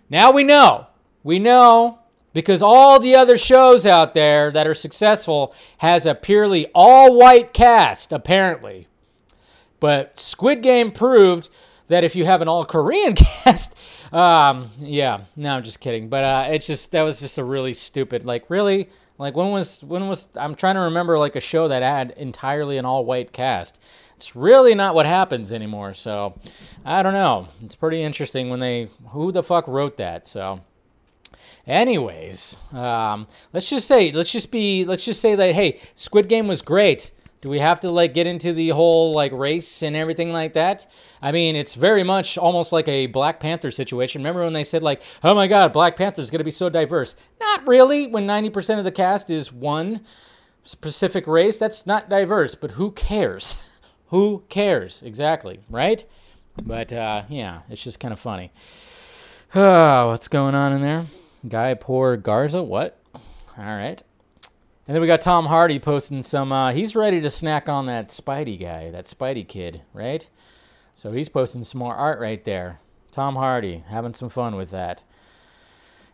[0.09, 0.87] now we know.
[1.27, 1.99] We know
[2.31, 7.51] because all the other shows out there that are successful has a purely all white
[7.51, 8.87] cast, apparently.
[9.81, 11.49] But Squid Game proved
[11.89, 13.77] that if you have an all Korean cast,
[14.13, 16.07] um, yeah, no, I'm just kidding.
[16.07, 18.23] But uh, it's just that was just a really stupid.
[18.23, 21.83] Like, really, like when was when was I'm trying to remember like a show that
[21.83, 23.83] had entirely an all white cast.
[24.15, 25.93] It's really not what happens anymore.
[25.93, 26.39] So
[26.85, 27.49] I don't know.
[27.65, 30.29] It's pretty interesting when they who the fuck wrote that.
[30.29, 30.61] So.
[31.67, 36.47] Anyways, um, let's just say, let's just be, let's just say that, hey, Squid Game
[36.47, 37.11] was great.
[37.41, 40.87] Do we have to like get into the whole like race and everything like that?
[41.21, 44.21] I mean, it's very much almost like a Black Panther situation.
[44.21, 46.67] Remember when they said like, "Oh my God, Black Panther is going to be so
[46.67, 47.15] diverse"?
[47.39, 48.07] Not really.
[48.07, 50.01] When ninety percent of the cast is one
[50.63, 52.55] specific race, that's not diverse.
[52.55, 53.57] But who cares?
[54.07, 55.03] who cares?
[55.03, 56.03] Exactly, right?
[56.63, 58.51] But uh, yeah, it's just kind of funny.
[59.53, 61.05] Oh, what's going on in there?
[61.47, 62.63] Guy Poor Garza?
[62.63, 62.99] What?
[63.13, 63.21] All
[63.57, 64.01] right.
[64.87, 66.51] And then we got Tom Hardy posting some.
[66.51, 70.29] Uh, he's ready to snack on that Spidey guy, that Spidey kid, right?
[70.95, 72.79] So he's posting some more art right there.
[73.11, 75.03] Tom Hardy having some fun with that.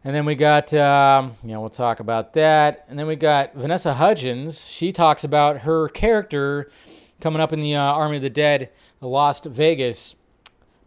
[0.04, 2.86] And then we got, um, you know, we'll talk about that.
[2.90, 4.68] And then we got Vanessa Hudgens.
[4.68, 6.70] She talks about her character
[7.22, 8.70] coming up in the uh, Army of the Dead,
[9.00, 10.16] the Lost Vegas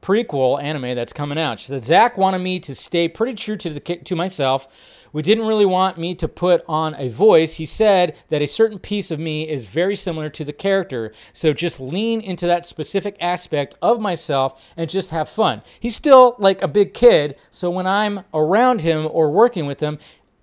[0.06, 1.58] prequel anime that's coming out.
[1.60, 4.68] She said, Zack wanted me to stay pretty true to the to myself
[5.16, 7.54] we didn't really want me to put on a voice.
[7.54, 11.10] He said that a certain piece of me is very similar to the character.
[11.32, 15.62] So just lean into that specific aspect of myself and just have fun.
[15.80, 17.36] He's still like a big kid.
[17.50, 19.98] So when I'm around him or working with him,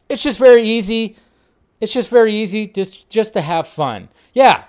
[0.10, 1.18] it's just very easy.
[1.80, 4.10] It's just very easy just, just to have fun.
[4.34, 4.64] Yeah.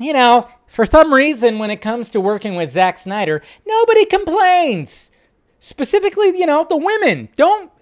[0.00, 5.10] You know, for some reason, when it comes to working with Zack Snyder, nobody complains.
[5.58, 7.72] Specifically, you know, the women don't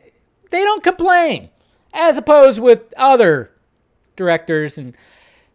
[0.50, 1.50] they don't complain,
[1.92, 3.50] as opposed with other
[4.14, 4.96] directors and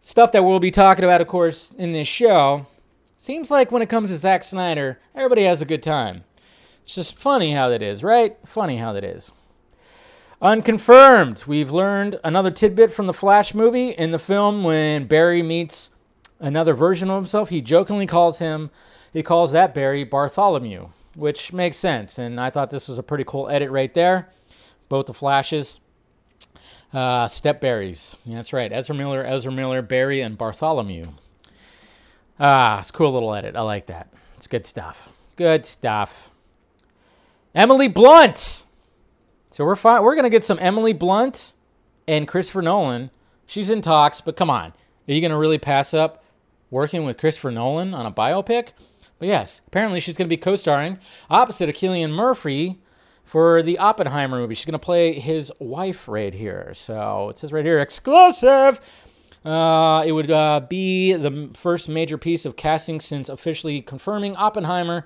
[0.00, 2.66] stuff that we'll be talking about, of course, in this show.
[3.16, 6.24] Seems like when it comes to Zack Snyder, everybody has a good time.
[6.84, 8.36] It's just funny how that is, right?
[8.44, 9.32] Funny how that is.
[10.42, 11.44] Unconfirmed.
[11.46, 15.90] We've learned another tidbit from the Flash movie in the film when Barry meets
[16.42, 17.48] another version of himself.
[17.48, 18.70] He jokingly calls him,
[19.12, 22.18] he calls that Barry Bartholomew, which makes sense.
[22.18, 24.30] And I thought this was a pretty cool edit right there.
[24.88, 25.80] Both the Flashes.
[26.92, 28.16] Uh, Step Barrys.
[28.26, 28.70] Yeah, that's right.
[28.70, 31.12] Ezra Miller, Ezra Miller, Barry, and Bartholomew.
[32.38, 33.56] Ah, it's a cool little edit.
[33.56, 34.12] I like that.
[34.36, 35.10] It's good stuff.
[35.36, 36.30] Good stuff.
[37.54, 38.64] Emily Blunt.
[39.50, 40.02] So we're fine.
[40.02, 41.54] We're gonna get some Emily Blunt
[42.08, 43.10] and Christopher Nolan.
[43.46, 44.72] She's in talks, but come on,
[45.08, 46.21] are you gonna really pass up
[46.72, 48.70] working with Christopher Nolan on a biopic?
[49.20, 50.98] But yes, apparently she's gonna be co-starring
[51.30, 52.80] opposite of Cillian Murphy
[53.22, 54.56] for the Oppenheimer movie.
[54.56, 56.72] She's gonna play his wife right here.
[56.74, 58.80] So it says right here, exclusive.
[59.44, 65.04] Uh, it would uh, be the first major piece of casting since officially confirming Oppenheimer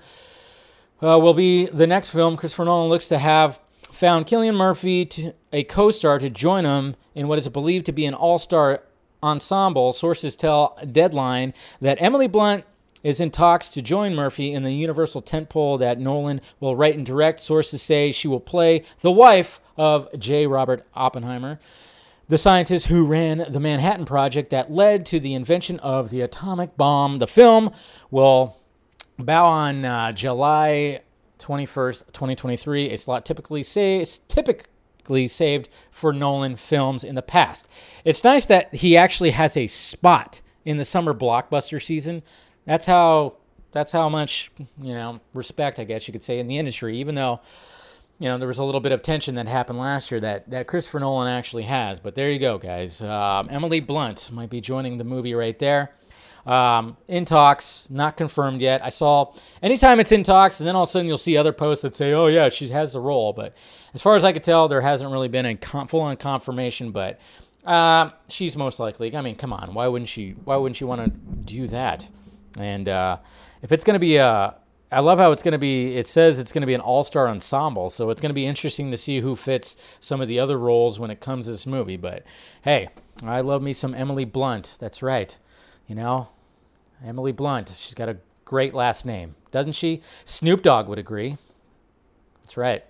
[1.01, 2.37] uh, will be the next film.
[2.37, 3.59] Christopher Nolan looks to have
[3.91, 7.91] found Cillian Murphy, to, a co star, to join him in what is believed to
[7.91, 8.83] be an all star
[9.21, 9.93] ensemble.
[9.93, 12.63] Sources tell Deadline that Emily Blunt
[13.03, 17.05] is in talks to join Murphy in the Universal tentpole that Nolan will write and
[17.05, 17.39] direct.
[17.39, 20.47] Sources say she will play the wife of J.
[20.47, 21.59] Robert Oppenheimer,
[22.27, 26.75] the scientist who ran the Manhattan Project that led to the invention of the atomic
[26.75, 27.19] bomb.
[27.19, 27.71] The film
[28.11, 28.57] will
[29.17, 31.01] bow on uh, July
[31.39, 34.03] 21st, 2023, a slot typically say,
[35.27, 37.67] saved for Nolan films in the past.
[38.03, 42.23] It's nice that he actually has a spot in the summer blockbuster season.
[42.65, 43.35] That's how
[43.71, 47.15] that's how much, you know, respect I guess you could say in the industry even
[47.15, 47.41] though
[48.19, 50.67] you know, there was a little bit of tension that happened last year that, that
[50.67, 51.99] Christopher Nolan actually has.
[51.99, 53.01] But there you go, guys.
[53.01, 55.91] Um, Emily Blunt might be joining the movie right there.
[56.47, 58.81] Um, in talks, not confirmed yet.
[58.83, 61.51] I saw anytime it's in talks, and then all of a sudden you'll see other
[61.51, 63.55] posts that say, "Oh yeah, she has the role." But
[63.93, 66.91] as far as I could tell, there hasn't really been a full-on confirmation.
[66.91, 67.19] But
[67.65, 69.13] uh, she's most likely.
[69.13, 70.31] I mean, come on, why wouldn't she?
[70.45, 72.07] Why wouldn't she want to do that?
[72.57, 73.17] And uh,
[73.61, 74.55] if it's going to be a
[74.89, 75.97] I love how it's going to be.
[75.97, 78.89] It says it's going to be an all-star ensemble, so it's going to be interesting
[78.91, 81.97] to see who fits some of the other roles when it comes to this movie.
[81.97, 82.23] But
[82.61, 82.87] hey,
[83.21, 84.77] I love me some Emily Blunt.
[84.79, 85.37] That's right.
[85.87, 86.29] You know,
[87.05, 87.69] Emily Blunt.
[87.77, 90.01] She's got a great last name, doesn't she?
[90.25, 91.37] Snoop Dogg would agree.
[92.41, 92.83] That's right.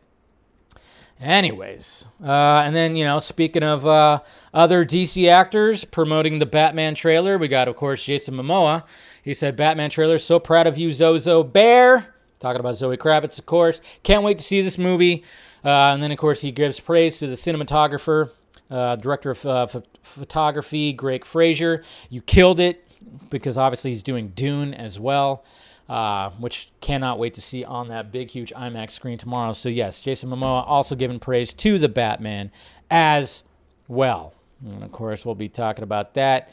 [1.20, 4.20] Anyways, uh, and then, you know, speaking of uh,
[4.54, 8.84] other DC actors promoting the Batman trailer, we got, of course, Jason Momoa.
[9.24, 12.14] He said, Batman trailer, so proud of you, Zozo Bear.
[12.40, 13.82] Talking about Zoe Kravitz, of course.
[14.04, 15.24] Can't wait to see this movie.
[15.66, 18.30] Uh, and then, of course, he gives praise to the cinematographer,
[18.70, 21.84] uh, director of uh, ph- photography, Greig Fraser.
[22.12, 22.87] You killed it
[23.30, 25.44] because obviously he's doing Dune as well,
[25.90, 29.54] uh, which cannot wait to see on that big, huge IMAX screen tomorrow.
[29.54, 32.52] So, yes, Jason Momoa also giving praise to the Batman
[32.90, 33.44] as
[33.88, 34.34] well.
[34.66, 36.52] And of course, we'll be talking about that.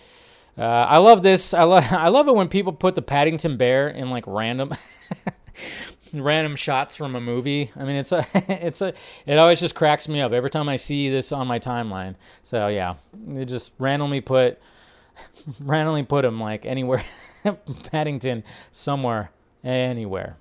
[0.57, 1.53] Uh, I love this.
[1.55, 4.73] I love I love it when people put the Paddington Bear in like random
[6.12, 7.71] random shots from a movie.
[7.77, 8.95] I mean, it's a it's a
[9.27, 12.14] it always just cracks me up every time I see this on my timeline.
[12.43, 12.95] So yeah,
[13.27, 14.61] they just randomly put
[15.61, 17.05] randomly put him like anywhere,
[17.90, 19.31] Paddington, somewhere,
[19.62, 20.37] anywhere.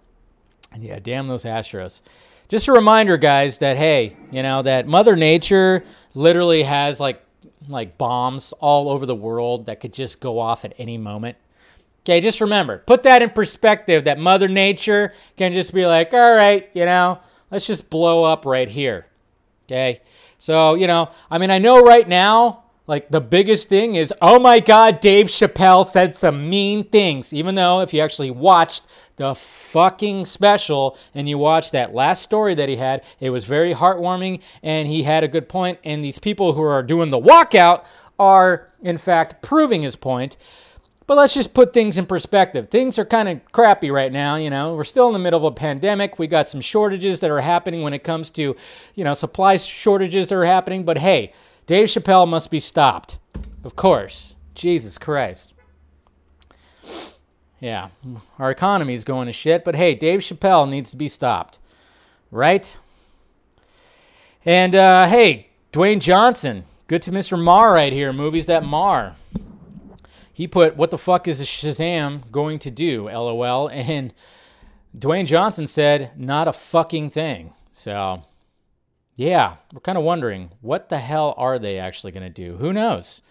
[0.72, 2.02] And yeah, damn those Astros.
[2.50, 5.84] Just a reminder, guys, that hey, you know that Mother Nature
[6.14, 7.24] literally has like
[7.68, 11.38] like bombs all over the world that could just go off at any moment.
[12.02, 16.36] Okay, just remember, put that in perspective that Mother Nature can just be like, all
[16.36, 19.06] right, you know, let's just blow up right here.
[19.66, 20.02] Okay,
[20.38, 24.40] so, you know, I mean, I know right now like the biggest thing is, oh
[24.40, 27.32] my God, Dave Chappelle said some mean things.
[27.34, 28.84] Even though if you actually watched
[29.16, 33.74] the fucking special and you watched that last story that he had, it was very
[33.74, 35.80] heartwarming and he had a good point.
[35.84, 37.86] And these people who are doing the walkout
[38.20, 40.36] are, in fact, proving his point.
[41.06, 42.68] But let's just put things in perspective.
[42.70, 44.76] Things are kind of crappy right now, you know.
[44.76, 46.18] We're still in the middle of a pandemic.
[46.18, 48.56] We got some shortages that are happening when it comes to,
[48.96, 50.84] you know, supply shortages that are happening.
[50.86, 51.34] But hey,
[51.66, 53.20] Dave Chappelle must be stopped.
[53.64, 54.36] Of course.
[54.56, 55.54] Jesus Christ.
[57.60, 57.90] Yeah,
[58.38, 61.60] our economy is going to shit, but hey, Dave Chappelle needs to be stopped.
[62.30, 62.78] Right?
[64.44, 67.42] And uh, hey, Dwayne Johnson, good to Mr.
[67.42, 69.16] Mar right here, movies that mar.
[70.34, 73.08] He put, What the fuck is Shazam going to do?
[73.08, 73.70] LOL.
[73.70, 74.14] And
[74.98, 77.54] Dwayne Johnson said, Not a fucking thing.
[77.72, 78.24] So,
[79.16, 82.58] yeah, we're kind of wondering, what the hell are they actually going to do?
[82.58, 83.22] Who knows?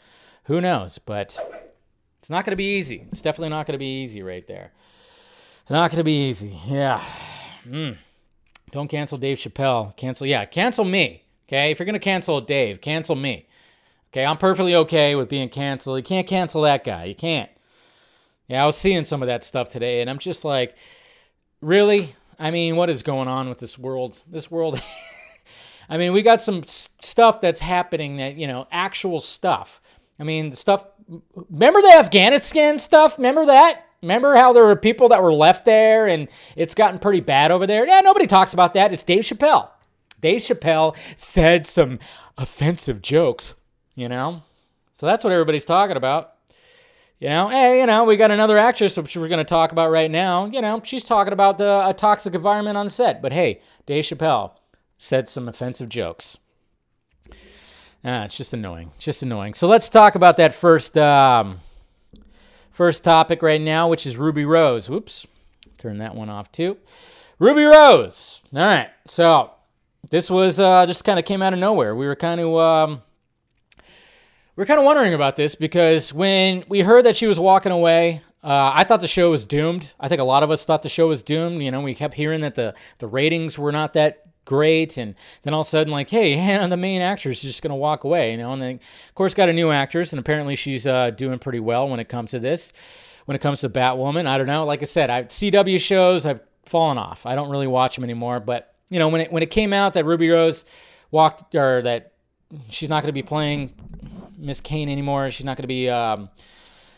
[0.44, 0.98] Who knows?
[0.98, 1.38] But
[2.20, 3.06] it's not going to be easy.
[3.10, 4.72] It's definitely not going to be easy right there.
[5.68, 6.58] Not going to be easy.
[6.66, 7.02] Yeah.
[7.66, 7.96] Mm.
[8.72, 9.96] Don't cancel Dave Chappelle.
[9.96, 11.24] Cancel, yeah, cancel me.
[11.48, 11.70] Okay.
[11.70, 13.46] If you're going to cancel Dave, cancel me.
[14.12, 14.24] Okay.
[14.24, 15.96] I'm perfectly okay with being canceled.
[15.96, 17.04] You can't cancel that guy.
[17.04, 17.50] You can't.
[18.48, 18.62] Yeah.
[18.62, 20.76] I was seeing some of that stuff today and I'm just like,
[21.60, 22.14] really?
[22.38, 24.20] I mean, what is going on with this world?
[24.28, 24.80] This world.
[25.92, 29.82] I mean, we got some stuff that's happening that, you know, actual stuff.
[30.18, 30.86] I mean, the stuff
[31.50, 33.18] remember the Afghanistan stuff?
[33.18, 33.84] Remember that?
[34.00, 37.66] Remember how there were people that were left there and it's gotten pretty bad over
[37.66, 37.86] there?
[37.86, 38.94] Yeah, nobody talks about that.
[38.94, 39.68] It's Dave Chappelle.
[40.22, 41.98] Dave Chappelle said some
[42.38, 43.52] offensive jokes,
[43.94, 44.40] you know?
[44.94, 46.32] So that's what everybody's talking about.
[47.20, 49.90] You know, hey, you know, we got another actress which we're going to talk about
[49.90, 50.46] right now.
[50.46, 53.20] You know, she's talking about the a toxic environment on set.
[53.20, 54.52] But hey, Dave Chappelle
[55.02, 56.38] said some offensive jokes.
[58.04, 58.92] Ah, it's just annoying.
[58.94, 59.54] It's just annoying.
[59.54, 61.58] So let's talk about that first um,
[62.70, 64.88] first topic right now, which is Ruby Rose.
[64.88, 65.26] Whoops,
[65.76, 66.78] turn that one off too.
[67.40, 68.42] Ruby Rose.
[68.54, 68.90] All right.
[69.08, 69.50] So
[70.10, 71.96] this was uh, just kind of came out of nowhere.
[71.96, 73.02] We were kind of um,
[74.54, 77.72] we are kind of wondering about this because when we heard that she was walking
[77.72, 79.94] away, uh, I thought the show was doomed.
[79.98, 81.60] I think a lot of us thought the show was doomed.
[81.60, 85.54] You know, we kept hearing that the the ratings were not that great and then
[85.54, 88.04] all of a sudden like hey Hannah the main actress is just going to walk
[88.04, 91.10] away you know and then of course got a new actress and apparently she's uh,
[91.10, 92.72] doing pretty well when it comes to this.
[93.24, 96.40] When it comes to Batwoman I don't know like I said I CW shows I've
[96.64, 97.24] fallen off.
[97.24, 99.94] I don't really watch them anymore but you know when it when it came out
[99.94, 100.64] that Ruby Rose
[101.10, 102.12] walked or that
[102.68, 103.72] she's not going to be playing
[104.36, 106.30] Miss Kane anymore she's not going to be um,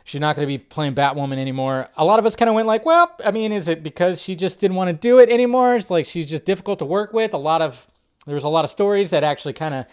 [0.05, 1.89] she's not going to be playing Batwoman anymore.
[1.97, 4.37] A lot of us kind of went like, well, I mean, is it because she
[4.37, 5.75] just didn't want to do it anymore?
[5.77, 7.35] It's like she's just difficult to work with.
[7.35, 7.87] A lot of
[8.27, 9.87] there was a lot of stories that actually kind of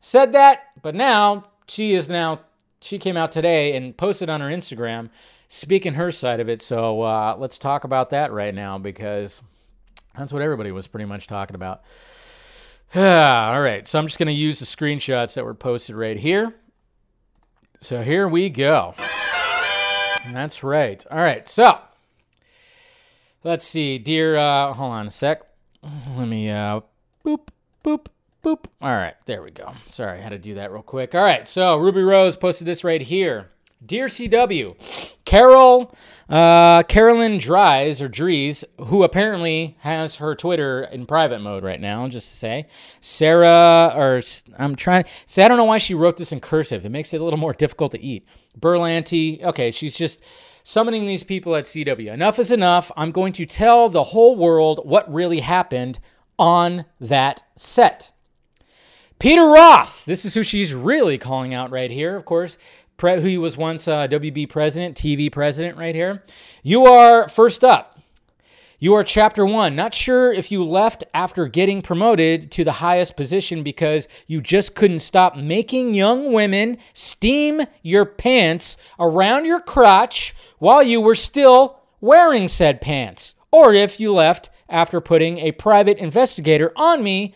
[0.00, 2.40] said that, but now she is now
[2.80, 5.08] she came out today and posted on her Instagram
[5.48, 6.60] speaking her side of it.
[6.60, 9.42] So uh, let's talk about that right now because
[10.16, 11.82] that's what everybody was pretty much talking about.
[12.94, 16.54] All right, so I'm just going to use the screenshots that were posted right here.
[17.80, 18.94] So here we go.
[20.30, 21.04] That's right.
[21.10, 21.48] All right.
[21.48, 21.78] So
[23.44, 24.36] let's see, dear.
[24.36, 25.42] Uh, hold on a sec.
[26.16, 26.80] Let me uh,
[27.24, 27.48] boop
[27.84, 28.06] boop
[28.44, 28.64] boop.
[28.80, 29.72] All right, there we go.
[29.88, 31.14] Sorry, I had to do that real quick.
[31.14, 31.46] All right.
[31.46, 33.51] So Ruby Rose posted this right here.
[33.84, 34.76] Dear CW,
[35.24, 35.94] Carol,
[36.28, 42.06] uh, Caroline Dries or Dries, who apparently has her Twitter in private mode right now,
[42.06, 42.66] just to say,
[43.00, 44.22] Sarah, or
[44.56, 46.84] I'm trying, say, I don't know why she wrote this in cursive.
[46.84, 48.24] It makes it a little more difficult to eat.
[48.58, 50.20] Berlanti, okay, she's just
[50.62, 52.12] summoning these people at CW.
[52.12, 52.92] Enough is enough.
[52.96, 55.98] I'm going to tell the whole world what really happened
[56.38, 58.12] on that set.
[59.18, 62.56] Peter Roth, this is who she's really calling out right here, of course
[62.96, 66.22] pre- who was once uh, WB president, TV president, right here.
[66.62, 67.98] You are first up.
[68.82, 69.76] You are chapter one.
[69.76, 74.74] Not sure if you left after getting promoted to the highest position because you just
[74.74, 81.78] couldn't stop making young women steam your pants around your crotch while you were still
[82.00, 83.36] wearing said pants.
[83.52, 87.34] Or if you left after putting a private investigator on me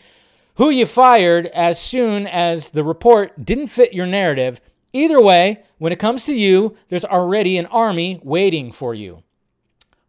[0.55, 4.59] who you fired as soon as the report didn't fit your narrative
[4.97, 9.21] Either way, when it comes to you, there's already an army waiting for you.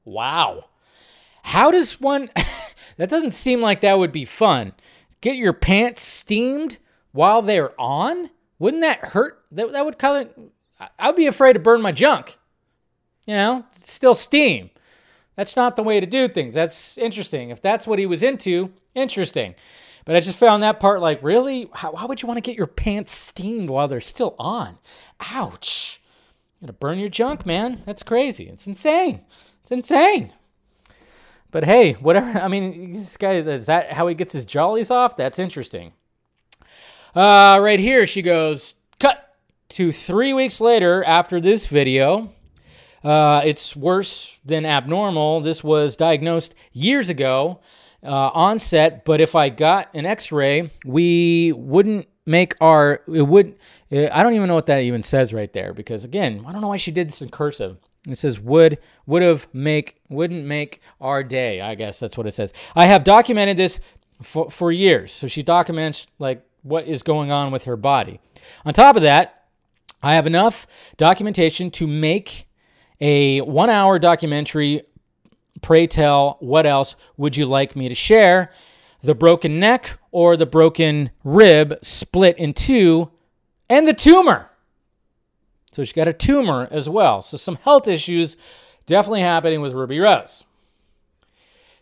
[0.05, 0.65] Wow.
[1.43, 2.31] How does one.
[2.97, 4.73] that doesn't seem like that would be fun.
[5.21, 6.79] Get your pants steamed
[7.13, 8.31] while they're on?
[8.59, 9.45] Wouldn't that hurt?
[9.53, 10.91] That, that would kind of.
[10.99, 12.39] I'd be afraid to burn my junk.
[13.27, 14.71] You know, still steam.
[15.37, 16.55] That's not the way to do things.
[16.55, 17.51] That's interesting.
[17.51, 19.55] If that's what he was into, interesting.
[20.09, 21.69] But I just found that part like, really?
[21.75, 24.79] How, why would you want to get your pants steamed while they're still on?
[25.21, 26.01] Ouch.
[26.55, 27.83] You're going to burn your junk, man.
[27.85, 28.49] That's crazy.
[28.49, 29.21] It's insane.
[29.61, 30.33] It's insane.
[31.51, 32.41] But hey, whatever.
[32.41, 35.15] I mean, this guy, is that how he gets his jollies off?
[35.15, 35.93] That's interesting.
[37.15, 39.37] Uh, right here, she goes, cut
[39.69, 42.33] to three weeks later after this video.
[43.05, 45.43] uh, it's worse than abnormal.
[45.43, 47.61] This was diagnosed years ago
[48.03, 53.23] uh, on set, but if I got an x ray, we wouldn't make our, it
[53.23, 53.57] would,
[53.91, 56.69] I don't even know what that even says right there because again, I don't know
[56.69, 57.79] why she did this in cursive.
[58.07, 61.61] It says would would have make wouldn't make our day.
[61.61, 62.53] I guess that's what it says.
[62.75, 63.81] I have documented this
[64.23, 65.13] for, for years.
[65.13, 68.21] So she documents like what is going on with her body.
[68.65, 69.47] On top of that,
[70.03, 72.49] I have enough documentation to make
[73.01, 74.83] a one hour documentary.
[75.63, 78.51] Pray tell, what else would you like me to share?
[79.03, 83.11] The broken neck or the broken rib split in two,
[83.69, 84.51] and the tumor.
[85.73, 87.23] So she's got a tumor as well.
[87.23, 88.37] So some health issues
[88.87, 90.45] definitely happening with Ruby Rose.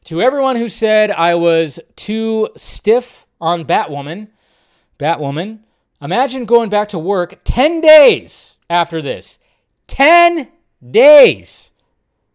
[0.05, 4.29] To everyone who said I was too stiff on Batwoman,
[4.99, 5.61] Batwoman,
[6.01, 9.39] imagine going back to work 10 days after this.
[9.87, 10.49] 10
[10.91, 11.73] days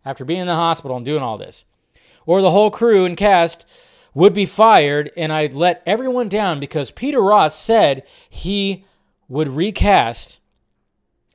[0.05, 1.65] after being in the hospital and doing all this.
[2.25, 3.65] Or the whole crew and cast
[4.13, 8.85] would be fired, and I'd let everyone down because Peter Roth said he
[9.27, 10.39] would recast,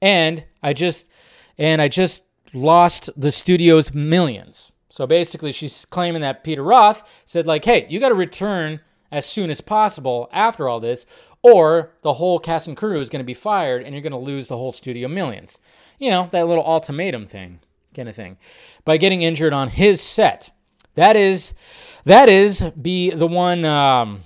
[0.02, 1.10] and I just
[1.58, 4.72] and I just lost the studio's millions.
[4.90, 9.24] So basically, she's claiming that Peter Roth said like, "Hey, you got to return as
[9.24, 11.06] soon as possible after all this,
[11.42, 14.18] or the whole cast and crew is going to be fired, and you're going to
[14.18, 15.60] lose the whole studio millions."
[15.98, 17.60] You know that little ultimatum thing,
[17.96, 18.36] kind of thing,
[18.84, 20.52] by getting injured on his set.
[20.94, 21.54] That is,
[22.04, 24.20] that is, be the one, um,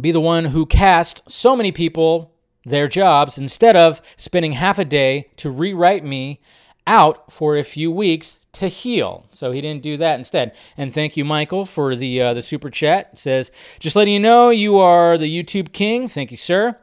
[0.00, 2.34] be the one who cast so many people
[2.66, 6.40] their jobs instead of spending half a day to rewrite me
[6.86, 9.26] out for a few weeks to heal.
[9.32, 10.54] So he didn't do that instead.
[10.76, 13.10] And thank you, Michael, for the uh, the super chat.
[13.12, 16.08] It says just letting you know you are the YouTube king.
[16.08, 16.78] Thank you, sir.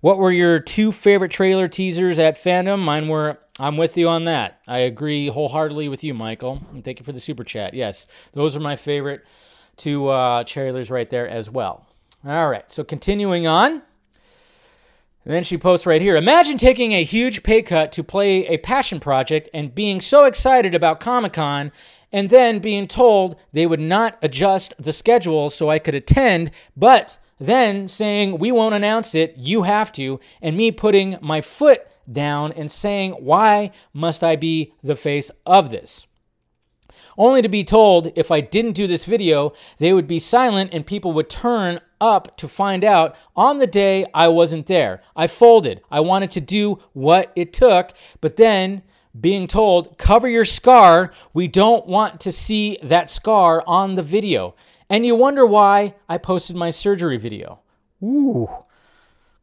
[0.00, 2.80] What were your two favorite trailer teasers at fandom?
[2.80, 3.38] Mine were.
[3.58, 4.60] I'm with you on that.
[4.66, 6.62] I agree wholeheartedly with you, Michael.
[6.72, 7.72] And thank you for the super chat.
[7.74, 9.24] Yes, those are my favorite
[9.76, 11.86] two uh, trailers right there as well.
[12.24, 12.70] All right.
[12.70, 13.82] So continuing on.
[15.24, 18.58] And then she posts right here Imagine taking a huge pay cut to play a
[18.58, 21.72] passion project and being so excited about Comic Con
[22.12, 27.18] and then being told they would not adjust the schedule so I could attend, but
[27.38, 32.52] then saying, We won't announce it, you have to, and me putting my foot down
[32.52, 36.06] and saying, Why must I be the face of this?
[37.18, 40.86] only to be told if I didn't do this video, they would be silent and
[40.86, 45.02] people would turn up to find out on the day I wasn't there.
[45.14, 45.80] I folded.
[45.90, 48.82] I wanted to do what it took, but then
[49.18, 54.54] being told, cover your scar, we don't want to see that scar on the video.
[54.90, 57.60] And you wonder why I posted my surgery video.
[58.02, 58.48] Ooh,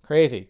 [0.03, 0.49] crazy.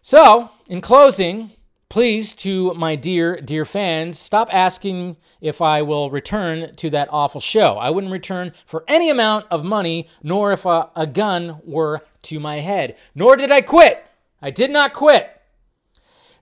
[0.00, 1.50] So, in closing,
[1.94, 7.40] Please, to my dear, dear fans, stop asking if I will return to that awful
[7.40, 7.76] show.
[7.76, 12.40] I wouldn't return for any amount of money, nor if a, a gun were to
[12.40, 12.96] my head.
[13.14, 14.04] Nor did I quit.
[14.42, 15.40] I did not quit.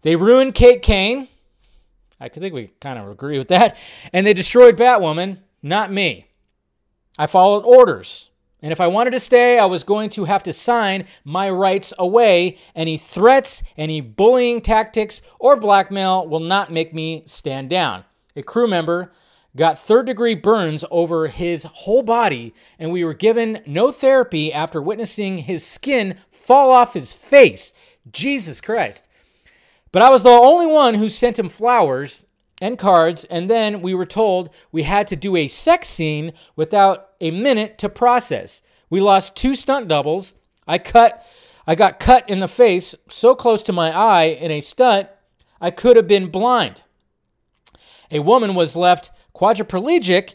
[0.00, 1.28] They ruined Kate Kane.
[2.18, 3.76] I think we kind of agree with that.
[4.11, 6.28] And they destroyed Batwoman, not me.
[7.18, 8.30] I followed orders.
[8.62, 11.92] And if I wanted to stay, I was going to have to sign my rights
[11.98, 12.57] away.
[12.77, 18.05] Any threats, any bullying tactics, or blackmail will not make me stand down.
[18.37, 19.12] A crew member
[19.57, 24.81] got third degree burns over his whole body, and we were given no therapy after
[24.81, 27.72] witnessing his skin fall off his face.
[28.11, 29.07] Jesus Christ.
[29.90, 32.27] But I was the only one who sent him flowers
[32.62, 37.09] and cards, and then we were told we had to do a sex scene without
[37.20, 38.62] a minute to process.
[38.88, 40.35] We lost two stunt doubles.
[40.66, 41.27] I cut
[41.66, 45.09] I got cut in the face so close to my eye in a stunt
[45.61, 46.83] I could have been blind.
[48.12, 50.35] A woman was left quadriplegic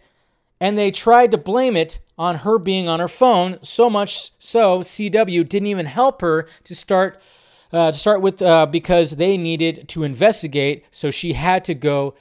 [0.59, 4.79] and they tried to blame it on her being on her phone so much so
[4.79, 7.21] CW didn't even help her to start
[7.71, 12.15] uh, to start with, uh, because they needed to investigate, so she had to go.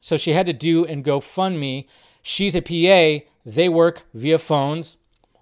[0.00, 1.88] So she had to do and go fund me.
[2.22, 3.24] She's a PA.
[3.44, 4.96] They work via phones,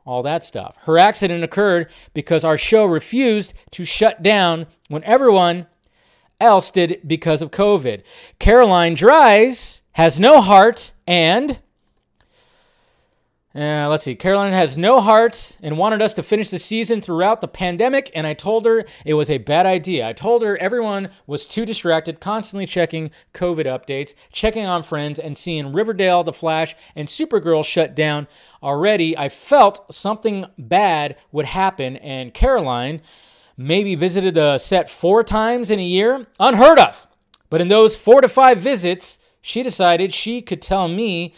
[0.05, 0.77] all that stuff.
[0.83, 5.67] Her accident occurred because our show refused to shut down when everyone
[6.41, 8.03] else did because of COVID.
[8.39, 11.61] Caroline Dries has no heart and
[13.57, 14.15] uh, let's see.
[14.15, 18.27] Caroline has no heart and wanted us to finish the season throughout the pandemic, and
[18.27, 20.07] I told her it was a bad idea.
[20.07, 25.39] I told her everyone was too distracted, constantly checking COVID updates, checking on friends, and
[25.39, 28.29] seeing Riverdale, The Flash, and Supergirl shut down
[28.63, 29.17] already.
[29.17, 33.01] I felt something bad would happen, and Caroline
[33.57, 36.27] maybe visited the set four times in a year.
[36.39, 37.07] Unheard of.
[37.49, 41.33] But in those four to five visits, She decided she could tell me.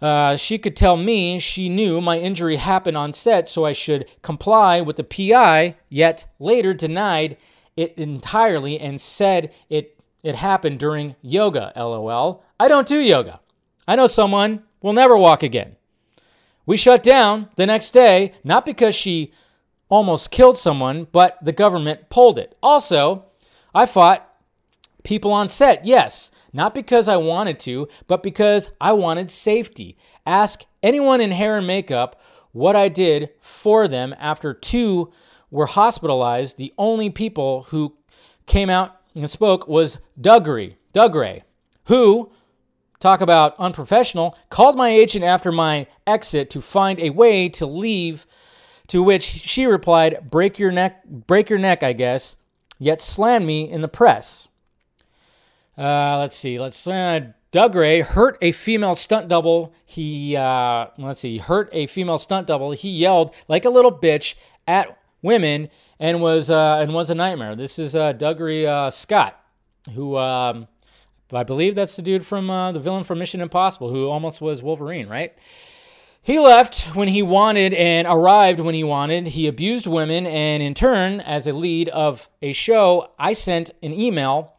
[0.00, 4.06] Uh, she could tell me she knew my injury happened on set, so I should
[4.22, 7.36] comply with the PI, yet later denied
[7.76, 11.72] it entirely and said it it happened during yoga.
[11.76, 12.42] LOL.
[12.58, 13.40] I don't do yoga.
[13.86, 15.76] I know someone will never walk again.
[16.66, 19.32] We shut down the next day, not because she
[19.88, 22.56] almost killed someone, but the government pulled it.
[22.62, 23.24] Also,
[23.74, 24.28] I fought
[25.02, 29.96] people on set, yes, not because I wanted to, but because I wanted safety.
[30.26, 32.20] Ask anyone in hair and makeup
[32.52, 35.12] what I did for them after two
[35.50, 36.56] were hospitalized.
[36.56, 37.96] The only people who
[38.46, 41.42] came out and spoke was Dougray, Dougray,
[41.84, 42.30] who
[43.00, 48.26] talk about unprofessional, called my agent after my exit to find a way to leave,
[48.88, 52.36] to which she replied, break your neck, break your neck, I guess,
[52.78, 54.47] yet slammed me in the press.
[55.78, 57.20] Uh, let's see, let's, uh,
[57.52, 59.72] Dougray hurt a female stunt double.
[59.86, 62.72] He, uh, let's see, hurt a female stunt double.
[62.72, 64.34] He yelled like a little bitch
[64.66, 65.68] at women
[66.00, 67.54] and was, uh, and was a nightmare.
[67.54, 69.40] This is, uh, Dougray, uh, Scott,
[69.94, 70.66] who, um,
[71.32, 74.62] I believe that's the dude from uh, the villain from Mission Impossible who almost was
[74.62, 75.32] Wolverine, right?
[76.20, 79.28] He left when he wanted and arrived when he wanted.
[79.28, 83.92] He abused women, and in turn, as a lead of a show, I sent an
[83.92, 84.54] email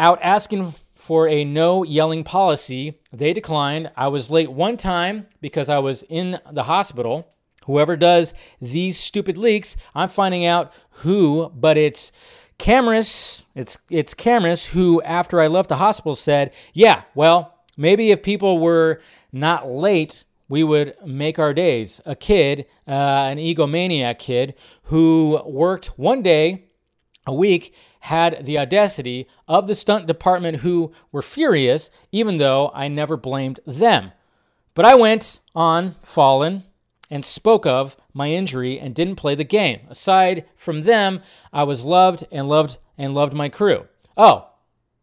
[0.00, 2.98] out asking for a no yelling policy.
[3.12, 3.92] They declined.
[3.96, 7.28] I was late one time because I was in the hospital.
[7.66, 12.10] Whoever does these stupid leaks, I'm finding out who, but it's
[12.58, 18.22] Camrus, it's it's Camrus who, after I left the hospital, said, "Yeah, well, maybe if
[18.22, 19.00] people were
[19.32, 22.90] not late, we would make our days." A kid, uh,
[23.30, 26.64] an egomaniac kid, who worked one day
[27.26, 32.88] a week, had the audacity of the stunt department, who were furious, even though I
[32.88, 34.12] never blamed them.
[34.74, 36.64] But I went on, Fallon,
[37.10, 39.80] and spoke of my injury and didn't play the game.
[39.88, 41.20] Aside from them,
[41.52, 43.88] I was loved and loved and loved my crew.
[44.16, 44.48] Oh,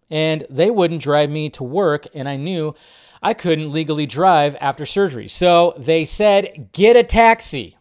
[0.10, 2.74] and they wouldn't drive me to work, and I knew
[3.22, 5.28] I couldn't legally drive after surgery.
[5.28, 7.78] So they said, get a taxi.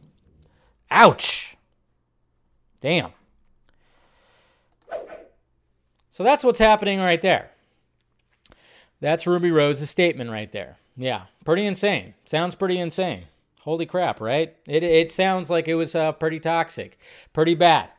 [0.91, 1.57] Ouch.
[2.81, 3.13] Damn.
[6.17, 7.51] So that's what's happening right there.
[9.03, 10.79] That's Ruby Rose's statement right there.
[10.97, 12.15] Yeah, pretty insane.
[12.25, 13.25] Sounds pretty insane.
[13.61, 14.57] Holy crap, right?
[14.67, 16.99] It, it sounds like it was uh, pretty toxic,
[17.35, 17.91] pretty bad.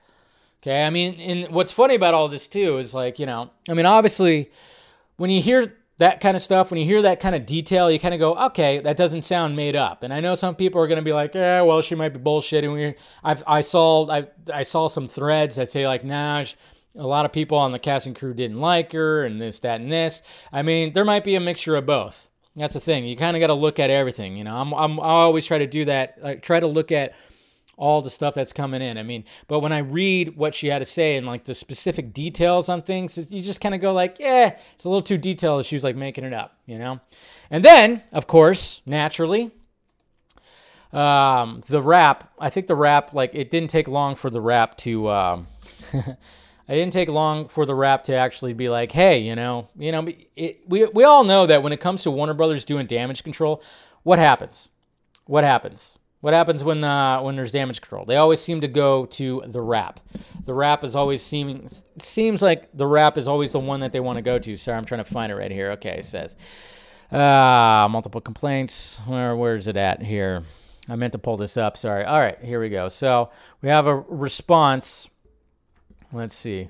[0.63, 3.76] Okay, I mean, and what's funny about all this too is like, you know, I
[3.76, 4.49] mean, obviously,
[5.18, 7.99] when you hear that kind of stuff, when you hear that kind of detail, you
[7.99, 10.01] kind of go, okay, that doesn't sound made up.
[10.01, 12.20] And I know some people are going to be like, yeah, well, she might be
[12.20, 12.74] bullshitting.
[12.74, 16.55] We, I've, I saw, I, I saw some threads that say like, nah, she,
[16.97, 19.91] a lot of people on the casting crew didn't like her, and this, that, and
[19.91, 20.21] this.
[20.51, 22.29] I mean, there might be a mixture of both.
[22.55, 23.05] That's the thing.
[23.05, 24.35] You kind of got to look at everything.
[24.35, 26.17] You know, I'm, I'm, I always try to do that.
[26.23, 27.13] I try to look at
[27.77, 28.97] all the stuff that's coming in.
[28.97, 32.11] I mean, but when I read what she had to say and like the specific
[32.11, 35.67] details on things, you just kind of go like, yeah, it's a little too detailed.
[35.67, 36.99] She was like making it up, you know.
[37.51, 39.51] And then, of course, naturally,
[40.91, 42.33] um, the Wrap.
[42.39, 45.09] I think the Wrap, like, it didn't take long for the Wrap to.
[45.11, 45.47] Um,
[46.68, 49.91] it didn't take long for the Wrap to actually be like, hey, you know, you
[49.91, 53.24] know, it, we we all know that when it comes to Warner Brothers doing damage
[53.24, 53.61] control,
[54.03, 54.70] what happens?
[55.26, 55.97] What happens?
[56.20, 58.05] What happens when uh, when there's damage control?
[58.05, 59.99] They always seem to go to the Wrap.
[60.43, 63.99] The Wrap is always seeming seems like the Wrap is always the one that they
[63.99, 64.57] want to go to.
[64.57, 65.72] Sorry, I'm trying to find it right here.
[65.74, 66.36] Okay, it says
[67.11, 68.99] uh, multiple complaints.
[69.05, 70.43] Where where's it at here?
[70.89, 71.78] I meant to pull this up.
[71.78, 72.03] Sorry.
[72.03, 72.88] All right, here we go.
[72.88, 73.30] So
[73.61, 75.09] we have a response
[76.11, 76.69] Let's see.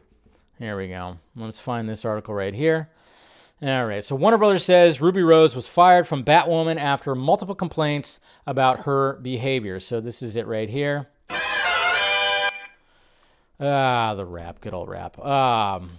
[0.58, 1.18] Here we go.
[1.36, 2.90] Let's find this article right here.
[3.62, 4.04] All right.
[4.04, 9.14] So Warner Brothers says Ruby Rose was fired from Batwoman after multiple complaints about her
[9.22, 9.80] behavior.
[9.80, 11.08] So this is it right here.
[13.60, 15.18] Ah, the Wrap, good old Wrap.
[15.20, 15.92] Um,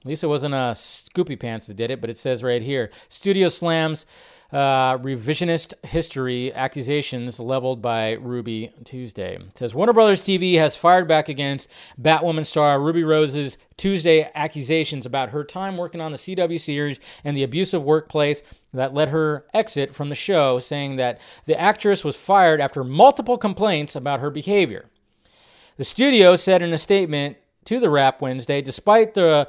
[0.00, 2.90] at least it wasn't a Scoopy Pants that did it, but it says right here:
[3.10, 4.06] Studio slams
[4.50, 9.36] uh, revisionist history accusations leveled by Ruby Tuesday.
[9.36, 11.68] It says Warner Brothers TV has fired back against
[12.00, 17.36] Batwoman star Ruby Rose's Tuesday accusations about her time working on the CW series and
[17.36, 18.42] the abusive workplace
[18.72, 23.36] that led her exit from the show, saying that the actress was fired after multiple
[23.36, 24.86] complaints about her behavior.
[25.76, 27.36] The studio said in a statement
[27.66, 29.46] to the Wrap Wednesday, despite the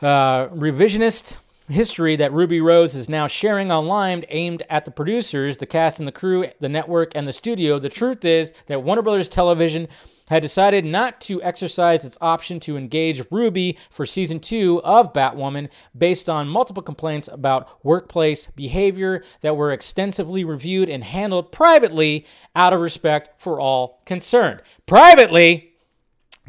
[0.00, 1.38] uh, revisionist
[1.70, 6.08] history that Ruby Rose is now sharing online aimed at the producers, the cast and
[6.08, 7.78] the crew, the network, and the studio.
[7.78, 9.88] The truth is that Warner Brothers Television
[10.30, 15.68] had decided not to exercise its option to engage Ruby for season two of Batwoman
[15.96, 22.72] based on multiple complaints about workplace behavior that were extensively reviewed and handled privately out
[22.72, 24.62] of respect for all concerned.
[24.86, 25.69] Privately,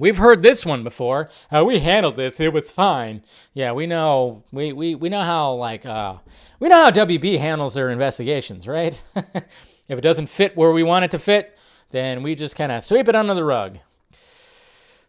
[0.02, 1.30] We've heard this one before.
[1.52, 3.22] Uh, we handled this; it was fine.
[3.54, 4.44] Yeah, we know.
[4.52, 6.16] We we, we know how like uh,
[6.60, 9.00] we know how WB handles their investigations, right?
[9.16, 11.56] if it doesn't fit where we want it to fit,
[11.92, 13.78] then we just kind of sweep it under the rug.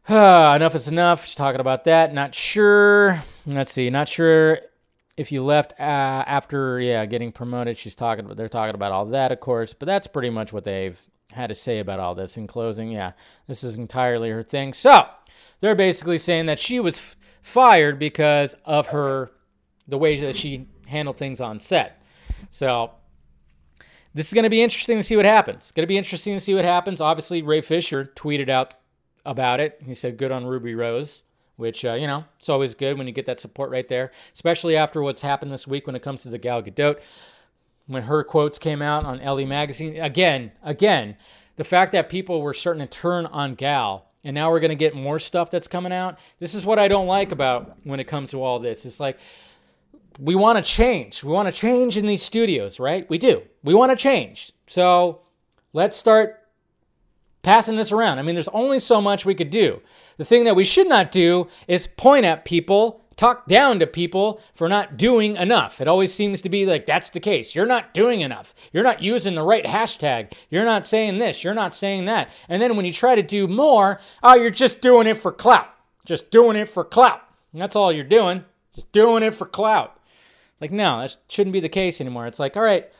[0.10, 1.24] enough is enough.
[1.24, 2.12] She's talking about that.
[2.12, 3.22] Not sure.
[3.46, 3.88] Let's see.
[3.88, 4.58] Not sure
[5.16, 5.84] if you left uh,
[6.26, 7.78] after yeah getting promoted.
[7.78, 8.28] She's talking.
[8.28, 9.72] They're talking about all that, of course.
[9.72, 11.00] But that's pretty much what they've
[11.32, 12.90] had to say about all this in closing.
[12.90, 13.12] Yeah,
[13.46, 14.72] this is entirely her thing.
[14.72, 15.06] So
[15.60, 19.32] they're basically saying that she was f- fired because of her
[19.86, 22.02] the way that she handled things on set.
[22.50, 22.92] So
[24.14, 25.56] this is going to be interesting to see what happens.
[25.64, 27.00] It's going to be interesting to see what happens.
[27.00, 28.74] Obviously, Ray Fisher tweeted out
[29.24, 29.80] about it.
[29.84, 31.22] He said, "Good on Ruby Rose."
[31.56, 34.74] Which uh, you know, it's always good when you get that support right there, especially
[34.74, 37.00] after what's happened this week when it comes to the Gal Gadot
[37.86, 40.00] when her quotes came out on Elle magazine.
[40.00, 41.16] Again, again,
[41.56, 44.76] the fact that people were starting to turn on Gal, and now we're going to
[44.76, 46.18] get more stuff that's coming out.
[46.38, 48.86] This is what I don't like about when it comes to all this.
[48.86, 49.18] It's like
[50.18, 51.24] we want to change.
[51.24, 53.08] We want to change in these studios, right?
[53.10, 53.42] We do.
[53.62, 54.52] We want to change.
[54.66, 55.22] So
[55.72, 56.38] let's start
[57.42, 58.18] passing this around.
[58.18, 59.82] I mean, there's only so much we could do.
[60.16, 64.40] The thing that we should not do is point at people talk down to people
[64.52, 65.80] for not doing enough.
[65.80, 67.54] It always seems to be like that's the case.
[67.54, 68.52] You're not doing enough.
[68.72, 70.32] You're not using the right hashtag.
[70.50, 71.44] You're not saying this.
[71.44, 72.30] You're not saying that.
[72.48, 75.68] And then when you try to do more, oh, you're just doing it for clout.
[76.04, 77.22] Just doing it for clout.
[77.54, 78.44] that's all you're doing.
[78.74, 80.00] Just doing it for clout.
[80.60, 82.26] Like, no, that shouldn't be the case anymore.
[82.26, 82.90] It's like, all right,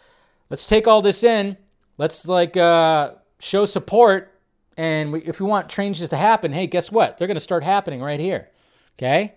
[0.51, 1.57] let's take all this in.
[1.99, 4.39] Let's like uh, show support.
[4.77, 7.19] And we, if we want changes to happen, hey, guess what?
[7.19, 8.51] They're going to start happening right here.
[8.97, 9.35] Okay?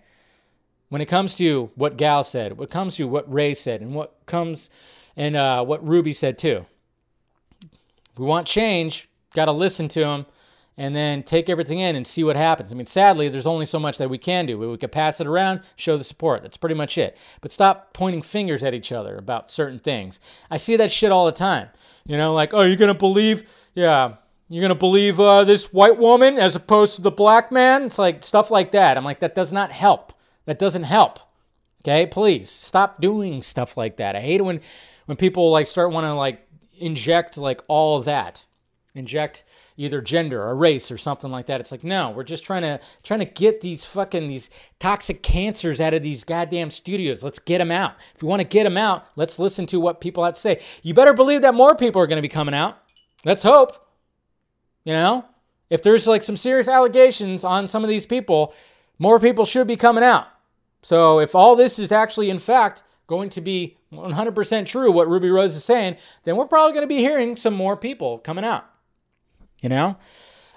[0.88, 4.14] When it comes to what Gal said, what comes to what Ray said, and what
[4.26, 4.70] comes
[5.16, 6.66] and uh, what Ruby said too.
[8.16, 10.26] We want change, got to listen to them,
[10.76, 12.72] and then take everything in and see what happens.
[12.72, 14.58] I mean, sadly, there's only so much that we can do.
[14.58, 16.42] We could pass it around, show the support.
[16.42, 17.16] That's pretty much it.
[17.40, 20.20] But stop pointing fingers at each other about certain things.
[20.50, 21.68] I see that shit all the time.
[22.04, 24.14] You know, like, oh, you're gonna believe, yeah,
[24.48, 27.84] you're gonna believe uh, this white woman as opposed to the black man.
[27.84, 28.96] It's like stuff like that.
[28.96, 30.12] I'm like, that does not help.
[30.46, 31.20] That doesn't help.
[31.82, 34.16] Okay, please stop doing stuff like that.
[34.16, 34.60] I hate it when
[35.04, 36.44] when people like start want to like
[36.78, 38.46] inject like all that,
[38.94, 39.44] inject
[39.76, 41.60] either gender or race or something like that.
[41.60, 45.80] It's like no, we're just trying to trying to get these fucking these toxic cancers
[45.80, 47.22] out of these goddamn studios.
[47.22, 47.94] Let's get them out.
[48.14, 50.60] If we want to get them out, let's listen to what people have to say.
[50.82, 52.78] You better believe that more people are going to be coming out.
[53.24, 53.76] Let's hope.
[54.84, 55.24] You know,
[55.70, 58.54] if there's like some serious allegations on some of these people,
[58.98, 60.26] more people should be coming out.
[60.86, 65.28] So if all this is actually, in fact, going to be 100% true, what Ruby
[65.28, 68.64] Rose is saying, then we're probably going to be hearing some more people coming out.
[69.60, 69.96] You know?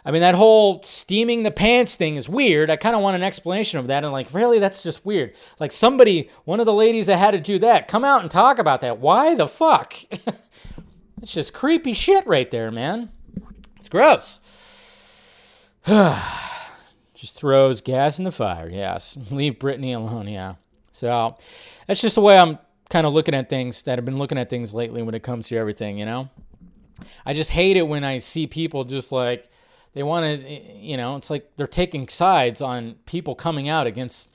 [0.05, 2.69] I mean, that whole steaming the pants thing is weird.
[2.69, 4.03] I kind of want an explanation of that.
[4.03, 5.33] And, like, really, that's just weird.
[5.59, 8.59] Like, somebody, one of the ladies that had to do that, come out and talk
[8.59, 8.99] about that.
[8.99, 9.95] Why the fuck?
[11.23, 13.09] it's just creepy shit right there, man.
[13.79, 14.39] It's gross.
[17.19, 18.69] Just throws gas in the fire.
[18.69, 19.17] Yes.
[19.31, 20.29] Leave Britney alone.
[20.29, 20.55] Yeah.
[20.93, 21.35] So
[21.85, 22.57] that's just the way I'm
[22.89, 25.49] kind of looking at things that I've been looking at things lately when it comes
[25.49, 26.29] to everything, you know?
[27.25, 29.49] I just hate it when I see people just like
[29.93, 34.31] they want to, you know, it's like they're taking sides on people coming out against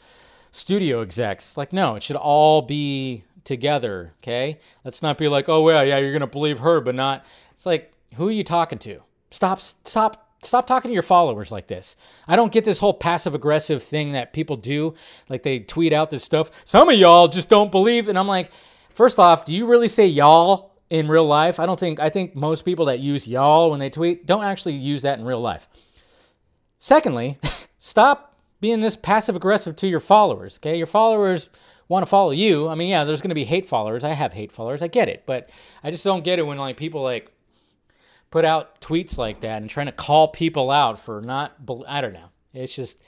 [0.50, 1.56] studio execs.
[1.56, 4.60] Like, no, it should all be together, okay?
[4.84, 7.24] Let's not be like, oh, well, yeah, you're going to believe her, but not.
[7.52, 9.00] It's like, who are you talking to?
[9.30, 11.96] Stop, stop stop talking to your followers like this.
[12.28, 14.94] I don't get this whole passive aggressive thing that people do.
[15.28, 16.50] Like they tweet out this stuff.
[16.64, 18.08] Some of y'all just don't believe.
[18.08, 18.50] And I'm like,
[18.90, 21.58] first off, do you really say y'all in real life?
[21.58, 24.74] I don't think, I think most people that use y'all when they tweet don't actually
[24.74, 25.68] use that in real life.
[26.78, 27.38] Secondly,
[27.78, 30.58] stop being this passive aggressive to your followers.
[30.58, 30.76] Okay.
[30.76, 31.48] Your followers
[31.88, 32.68] want to follow you.
[32.68, 34.04] I mean, yeah, there's going to be hate followers.
[34.04, 34.82] I have hate followers.
[34.82, 35.24] I get it.
[35.26, 35.50] But
[35.82, 37.30] I just don't get it when like people like,
[38.34, 41.54] put out tweets like that and trying to call people out for not,
[41.86, 42.30] I don't know.
[42.52, 43.00] It's just,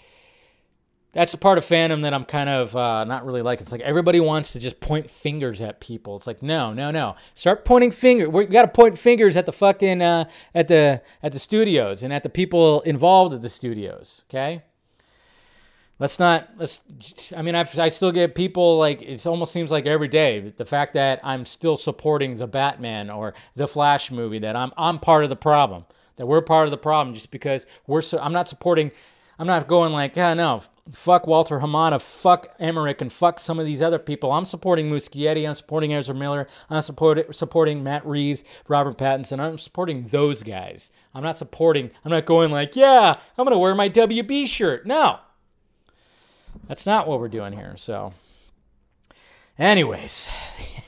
[1.15, 3.61] that's the part of fandom that I'm kind of uh, not really like.
[3.61, 6.15] It's like everybody wants to just point fingers at people.
[6.15, 7.17] It's like no, no, no.
[7.35, 8.29] Start pointing fingers.
[8.29, 12.13] We got to point fingers at the fucking uh, at the at the studios and
[12.13, 14.23] at the people involved at the studios.
[14.31, 14.63] Okay.
[15.99, 19.87] Let's not let's i mean I've, i still get people like it almost seems like
[19.87, 24.57] every day the fact that i'm still supporting the batman or the flash movie that
[24.57, 25.85] i'm i'm part of the problem
[26.17, 28.91] that we're part of the problem just because we're so i'm not supporting
[29.39, 30.61] i'm not going like yeah no
[30.93, 34.31] fuck walter hamada fuck emmerich and fuck some of these other people.
[34.31, 39.59] I'm supporting muschietti i'm supporting ezra miller i'm support, supporting matt reeves robert pattinson i'm
[39.59, 40.93] supporting those guys.
[41.13, 44.87] I'm not supporting i'm not going like yeah i'm gonna wear my wb shirt.
[44.87, 45.19] No
[46.67, 47.75] that's not what we're doing here.
[47.77, 48.13] So,
[49.59, 50.29] anyways,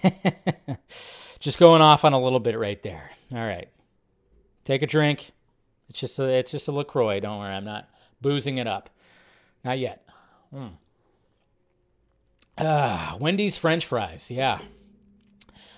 [1.40, 3.10] just going off on a little bit right there.
[3.32, 3.68] All right,
[4.64, 5.32] take a drink.
[5.88, 7.20] It's just a, it's just a Lacroix.
[7.20, 7.88] Don't worry, I'm not
[8.20, 8.90] boozing it up.
[9.64, 10.06] Not yet.
[10.54, 10.72] Mm.
[13.18, 14.30] Wendy's French fries.
[14.30, 14.58] Yeah.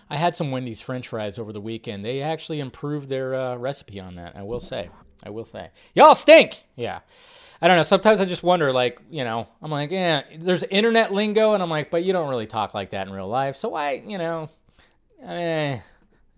[0.09, 2.05] I had some Wendy's French fries over the weekend.
[2.05, 4.37] They actually improved their uh, recipe on that.
[4.37, 4.91] I will say.
[5.23, 5.71] I will say.
[5.95, 6.65] Y'all stink.
[6.75, 7.01] Yeah.
[7.63, 7.83] I don't know.
[7.83, 11.69] Sometimes I just wonder, like, you know, I'm like, yeah, there's internet lingo, and I'm
[11.69, 13.57] like, but you don't really talk like that in real life.
[13.57, 14.49] So why, you know,
[15.23, 15.81] eh,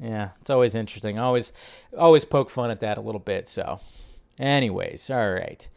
[0.01, 1.19] yeah, it's always interesting.
[1.19, 1.53] I always,
[1.97, 3.47] always poke fun at that a little bit.
[3.47, 3.81] So,
[4.41, 5.69] anyways, all right.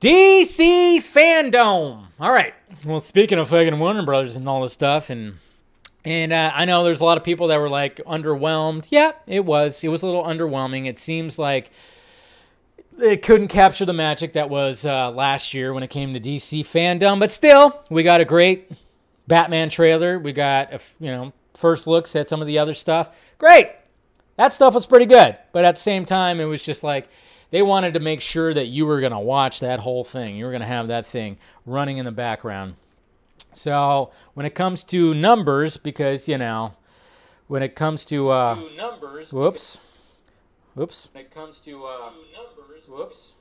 [0.00, 2.04] DC Fandome.
[2.20, 2.54] All right.
[2.86, 5.34] Well, speaking of fucking Warner Brothers and all this stuff, and
[6.04, 8.86] and uh, I know there's a lot of people that were like underwhelmed.
[8.90, 9.82] Yeah, it was.
[9.82, 10.86] It was a little underwhelming.
[10.86, 11.70] It seems like
[12.98, 16.60] it couldn't capture the magic that was uh, last year when it came to DC
[16.60, 18.70] Fandome, but still, we got a great
[19.26, 20.18] Batman trailer.
[20.18, 23.10] We got a, you know first looks at some of the other stuff.
[23.36, 23.70] Great,
[24.36, 27.08] that stuff was pretty good, but at the same time, it was just like
[27.50, 30.36] they wanted to make sure that you were gonna watch that whole thing.
[30.36, 31.36] You were gonna have that thing
[31.66, 32.74] running in the background.
[33.52, 36.74] So when it comes to numbers, because you know,
[37.48, 39.78] when it comes to, uh, to numbers, whoops,
[40.78, 41.08] whoops.
[41.12, 42.10] When it comes to uh,
[42.88, 43.34] Whoops.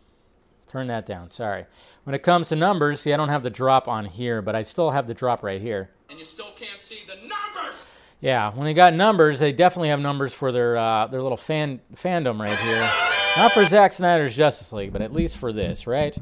[0.67, 1.29] Turn that down.
[1.29, 1.65] Sorry.
[2.03, 4.61] When it comes to numbers, see, I don't have the drop on here, but I
[4.63, 5.91] still have the drop right here.
[6.09, 7.85] And you still can't see the numbers.
[8.19, 11.79] Yeah, when they got numbers, they definitely have numbers for their uh, their little fan
[11.95, 12.89] fandom right here.
[13.37, 16.17] Not for Zack Snyder's Justice League, but at least for this, right?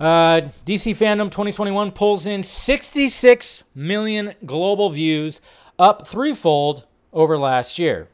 [0.00, 5.40] Uh, DC Fandome 2021 pulls in 66 million global views,
[5.78, 8.08] up threefold over last year.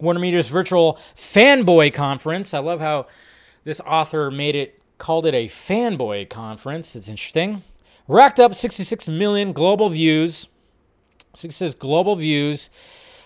[0.00, 2.54] Warner Media's virtual fanboy conference.
[2.54, 3.06] I love how
[3.64, 6.96] this author made it, called it a fanboy conference.
[6.96, 7.62] It's interesting.
[8.08, 10.48] Racked up 66 million global views.
[11.34, 12.70] 66 global views,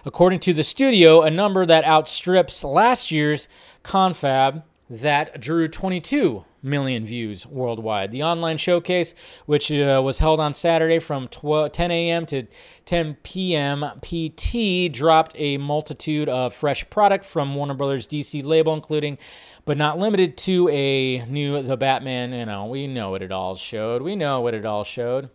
[0.04, 3.48] according to the studio, a number that outstrips last year's
[3.82, 8.10] confab that drew 22 million views worldwide.
[8.10, 9.14] The online showcase,
[9.46, 12.26] which uh, was held on Saturday from 12, 10 a.m.
[12.26, 12.46] to
[12.86, 13.84] 10 p.m.
[14.00, 19.18] PT, dropped a multitude of fresh product from Warner Brothers DC label, including
[19.64, 22.32] but not limited to a new The Batman.
[22.32, 24.02] You know, we know what it all showed.
[24.02, 25.30] We know what it all showed.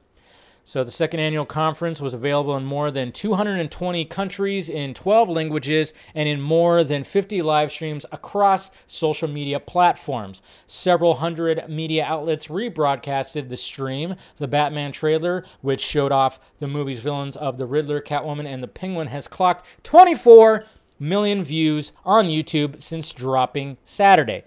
[0.69, 5.93] So the second annual conference was available in more than 220 countries in 12 languages
[6.13, 10.43] and in more than 50 live streams across social media platforms.
[10.67, 14.13] Several hundred media outlets rebroadcasted the stream.
[14.37, 18.67] The Batman trailer, which showed off the movie's villains of the Riddler, Catwoman, and the
[18.67, 20.65] Penguin, has clocked 24
[20.99, 24.43] million views on YouTube since dropping Saturday.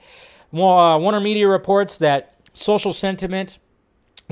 [0.53, 3.59] Warner Media reports that social sentiment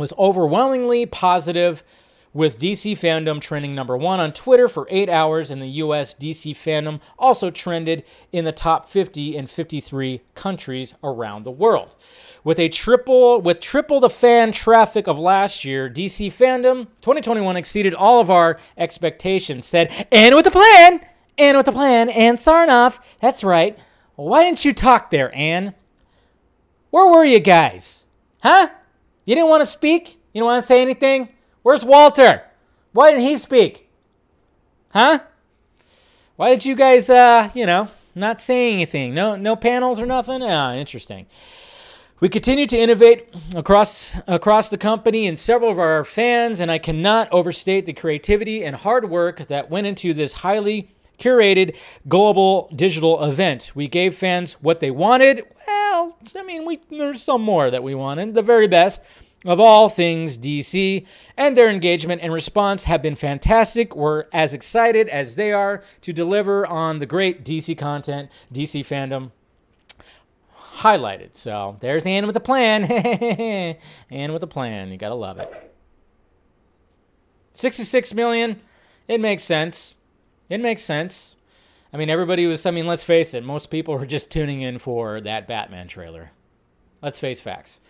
[0.01, 1.85] was overwhelmingly positive
[2.33, 6.15] with DC Fandome trending number one on Twitter for eight hours in the US.
[6.15, 11.97] DC Fandome also trended in the top 50 in 53 countries around the world.
[12.45, 17.95] With a triple with triple the fan traffic of last year, DC Fandome 2021 exceeded
[17.95, 19.67] all of our expectations.
[19.67, 21.01] Said, Ann with the plan,
[21.37, 23.01] Ann with the plan, Ann Sarnoff.
[23.21, 23.79] That's right.
[24.15, 25.75] Why didn't you talk there, Anne?
[26.91, 28.05] Where were you guys?
[28.43, 28.71] Huh?
[29.25, 30.09] You didn't want to speak?
[30.33, 31.33] You didn't want to say anything?
[31.63, 32.43] Where's Walter?
[32.93, 33.89] Why didn't he speak?
[34.91, 35.21] Huh?
[36.37, 39.15] Why did you guys, uh, you know, not say anything?
[39.15, 40.43] No, no panels or nothing?
[40.43, 41.27] Ah, interesting.
[42.21, 46.79] We continue to innovate across across the company and several of our fans, and I
[46.79, 50.91] cannot overstate the creativity and hard work that went into this highly
[51.21, 51.77] curated
[52.09, 53.71] global digital event.
[53.75, 55.45] We gave fans what they wanted.
[55.67, 58.35] Well, I mean, we there's some more that we wanted.
[58.35, 59.03] The very best
[59.45, 61.07] of all things DC,
[61.37, 63.97] and their engagement and response have been fantastic.
[63.97, 69.31] We're as excited as they are to deliver on the great DC content, DC Fandome
[70.81, 71.35] highlighted.
[71.35, 72.85] So there's Ann with the plan.
[74.11, 74.91] Ann with the plan.
[74.91, 75.73] You gotta love it.
[77.55, 78.61] 66 million.
[79.09, 79.97] It makes sense.
[80.51, 81.37] It makes sense.
[81.93, 84.79] I mean, everybody was, I mean, let's face it, most people were just tuning in
[84.79, 86.33] for that Batman trailer.
[87.01, 87.81] Let's face facts.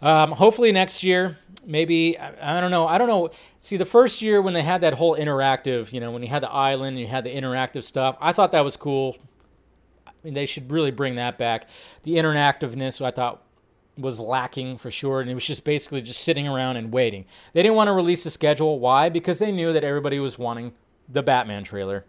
[0.00, 2.86] Um, hopefully next year, maybe I, I don't know.
[2.86, 3.30] I don't know.
[3.60, 6.42] See, the first year when they had that whole interactive, you know, when you had
[6.42, 8.16] the island, and you had the interactive stuff.
[8.20, 9.16] I thought that was cool.
[10.06, 11.68] I mean, they should really bring that back.
[12.02, 13.42] The interactiveness, I thought
[13.96, 17.24] was lacking for sure, and it was just basically just sitting around and waiting.
[17.54, 18.78] They didn't want to release the schedule.
[18.78, 19.08] Why?
[19.08, 20.72] Because they knew that everybody was wanting
[21.08, 22.04] the Batman trailer,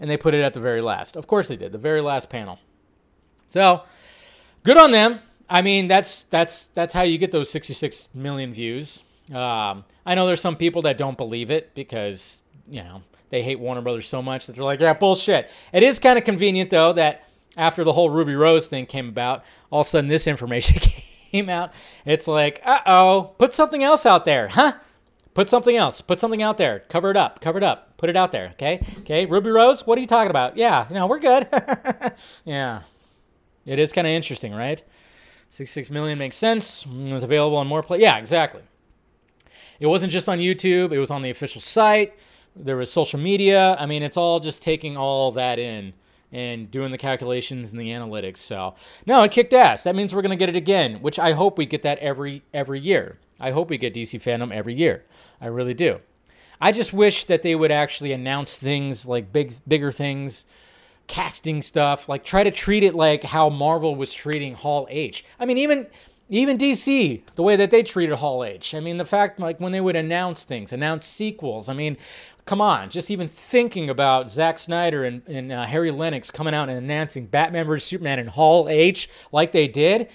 [0.00, 1.16] and they put it at the very last.
[1.16, 2.58] Of course, they did the very last panel.
[3.48, 3.82] So,
[4.62, 5.20] good on them.
[5.48, 9.02] I mean, that's that's that's how you get those 66 million views.
[9.32, 13.58] Um, I know there's some people that don't believe it because you know they hate
[13.58, 15.50] Warner Brothers so much that they're like, yeah, bullshit.
[15.72, 19.44] It is kind of convenient though that after the whole Ruby Rose thing came about,
[19.70, 20.78] all of a sudden this information
[21.30, 21.72] came out.
[22.04, 24.74] It's like, uh oh, put something else out there, huh?
[25.34, 26.00] Put something else.
[26.00, 26.80] Put something out there.
[26.88, 27.40] Cover it up.
[27.40, 27.96] Cover it up.
[27.96, 28.50] Put it out there.
[28.52, 28.80] Okay.
[29.00, 29.26] Okay.
[29.26, 30.56] Ruby Rose, what are you talking about?
[30.56, 30.86] Yeah.
[30.90, 31.48] Know, we're good.
[32.44, 32.82] yeah.
[33.66, 34.82] It is kind of interesting, right?
[35.50, 36.84] 66 million makes sense.
[36.84, 38.00] Mm, it was available on more play.
[38.00, 38.62] Yeah, exactly.
[39.80, 42.14] It wasn't just on YouTube, it was on the official site.
[42.56, 43.76] There was social media.
[43.78, 45.92] I mean, it's all just taking all that in
[46.30, 48.38] and doing the calculations and the analytics.
[48.38, 48.76] So,
[49.06, 49.82] no, it kicked ass.
[49.82, 52.42] That means we're going to get it again, which I hope we get that every
[52.52, 53.18] every year.
[53.44, 55.04] I hope we get DC Fandome every year.
[55.38, 56.00] I really do.
[56.62, 60.46] I just wish that they would actually announce things like big bigger things,
[61.08, 65.26] casting stuff, like try to treat it like how Marvel was treating Hall H.
[65.38, 65.88] I mean, even
[66.30, 68.74] even DC, the way that they treated Hall H.
[68.74, 71.68] I mean, the fact like when they would announce things, announce sequels.
[71.68, 71.98] I mean,
[72.46, 76.70] come on, just even thinking about Zack Snyder and, and uh, Harry Lennix coming out
[76.70, 80.08] and announcing Batman vs Superman and Hall H like they did.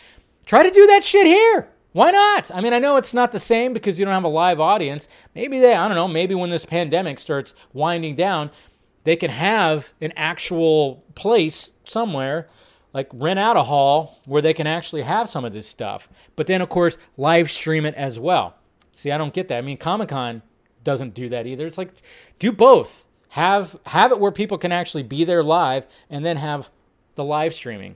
[0.47, 1.69] Try to do that shit here.
[1.91, 2.51] Why not?
[2.53, 5.07] I mean, I know it's not the same because you don't have a live audience.
[5.33, 8.51] Maybe they, I don't know, maybe when this pandemic starts winding down,
[9.05, 12.47] they can have an actual place somewhere,
[12.93, 16.09] like rent out a hall where they can actually have some of this stuff.
[16.35, 18.55] But then, of course, live stream it as well.
[18.93, 19.57] See, I don't get that.
[19.57, 20.43] I mean, Comic Con
[20.83, 21.65] doesn't do that either.
[21.65, 21.93] It's like
[22.37, 23.05] do both.
[23.29, 26.69] Have have it where people can actually be there live and then have
[27.15, 27.95] the live streaming.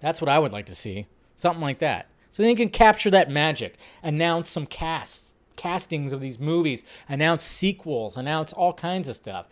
[0.00, 1.06] That's what I would like to see.
[1.36, 2.08] Something like that.
[2.36, 7.42] So then you can capture that magic, announce some casts, castings of these movies, announce
[7.42, 9.46] sequels, announce all kinds of stuff.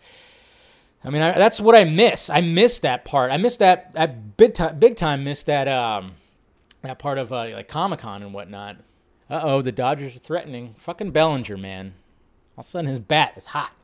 [1.03, 2.29] I mean, I, that's what I miss.
[2.29, 3.31] I miss that part.
[3.31, 3.91] I miss that.
[3.95, 5.67] I big time, big time miss that.
[5.67, 6.11] Um,
[6.83, 8.75] that part of uh, like Comic Con and whatnot.
[9.31, 10.75] Uh oh, the Dodgers are threatening.
[10.77, 11.95] Fucking Bellinger, man.
[12.55, 13.71] All of a sudden, his bat is hot.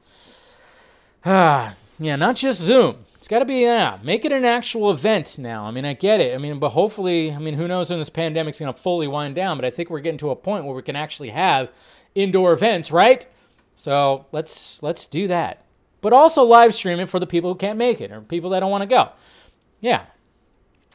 [1.26, 3.06] Ah, yeah, not just Zoom.
[3.16, 5.66] It's got to be, yeah, make it an actual event now.
[5.66, 6.34] I mean, I get it.
[6.34, 9.36] I mean, but hopefully, I mean, who knows when this pandemic's going to fully wind
[9.36, 11.70] down, but I think we're getting to a point where we can actually have
[12.16, 13.28] indoor events, right?
[13.76, 15.64] So let's let's do that.
[16.02, 18.62] But also live stream it for the people who can't make it or people that
[18.62, 19.12] don't want to go.
[19.80, 20.06] Yeah.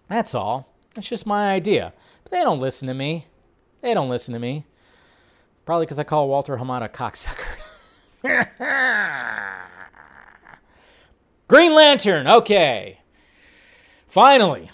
[0.09, 0.74] That's all.
[0.94, 1.92] That's just my idea.
[2.24, 3.26] But they don't listen to me.
[3.80, 4.66] They don't listen to me.
[5.64, 7.62] Probably because I call Walter Hamada cocksucker.
[11.49, 13.01] Green Lantern, okay.
[14.09, 14.70] Finally,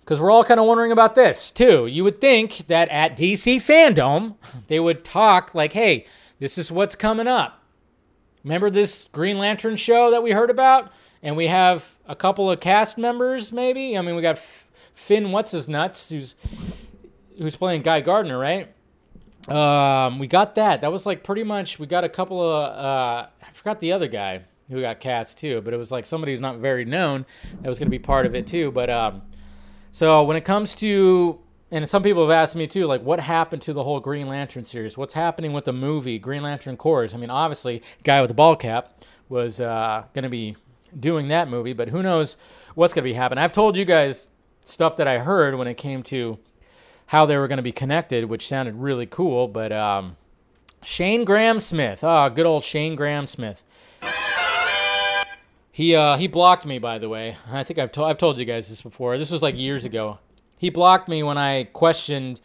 [0.00, 1.86] because we're all kind of wondering about this too.
[1.86, 4.36] You would think that at DC Fandome,
[4.68, 6.06] they would talk like, hey,
[6.38, 7.62] this is what's coming up.
[8.44, 10.92] Remember this Green Lantern show that we heard about?
[11.22, 13.98] And we have a couple of cast members, maybe?
[13.98, 14.38] I mean, we got
[14.94, 16.36] Finn What's His Nuts, who's
[17.36, 18.72] who's playing Guy Gardner, right?
[19.48, 20.80] Um, we got that.
[20.80, 21.78] That was like pretty much.
[21.78, 22.72] We got a couple of.
[22.72, 26.32] Uh, I forgot the other guy who got cast too, but it was like somebody
[26.32, 27.24] who's not very known
[27.62, 28.70] that was going to be part of it too.
[28.70, 29.22] But um,
[29.92, 31.38] so when it comes to,
[31.70, 34.64] and some people have asked me too, like what happened to the whole Green Lantern
[34.64, 34.96] series?
[34.96, 37.14] What's happening with the movie Green Lantern Corps?
[37.14, 40.56] I mean, obviously, guy with the ball cap was uh, going to be
[40.98, 42.36] doing that movie, but who knows
[42.74, 43.42] what's going to be happening?
[43.42, 44.28] I've told you guys
[44.64, 46.38] stuff that I heard when it came to
[47.06, 49.46] how they were going to be connected, which sounded really cool.
[49.48, 50.16] But um,
[50.82, 53.64] Shane Grahame-Smith, ah, oh, good old Shane Grahame-Smith.
[55.76, 57.36] He uh, he blocked me, by the way.
[57.52, 59.18] I think I've told I've told you guys this before.
[59.18, 60.20] This was like years ago.
[60.56, 62.40] He blocked me when I questioned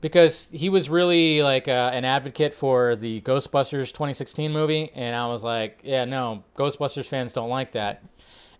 [0.00, 5.28] because he was really like uh, an advocate for the Ghostbusters 2016 movie, and I
[5.28, 8.02] was like, yeah, no, Ghostbusters fans don't like that.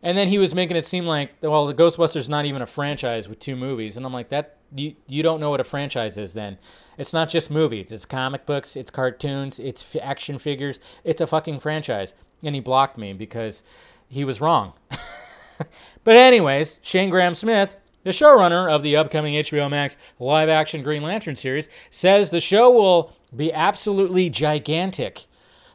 [0.05, 3.29] And then he was making it seem like, well, the Ghostbusters not even a franchise
[3.29, 6.33] with two movies, and I'm like, that you you don't know what a franchise is.
[6.33, 6.59] Then
[6.97, 10.79] it's not just movies; it's comic books, it's cartoons, it's f- action figures.
[11.03, 12.15] It's a fucking franchise.
[12.43, 13.63] And he blocked me because
[14.09, 14.73] he was wrong.
[16.05, 21.69] but anyways, Shane Grahame-Smith, the showrunner of the upcoming HBO Max live-action Green Lantern series,
[21.91, 25.27] says the show will be absolutely gigantic.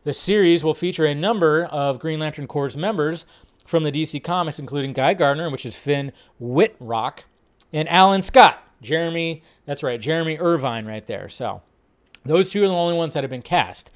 [0.04, 3.26] The series will feature a number of Green Lantern Corps members
[3.66, 7.26] from the DC Comics, including Guy Gardner, which is Finn Wittrock,
[7.74, 11.28] and Alan Scott, Jeremy, that's right, Jeremy Irvine right there.
[11.28, 11.62] So
[12.24, 13.92] those two are the only ones that have been cast.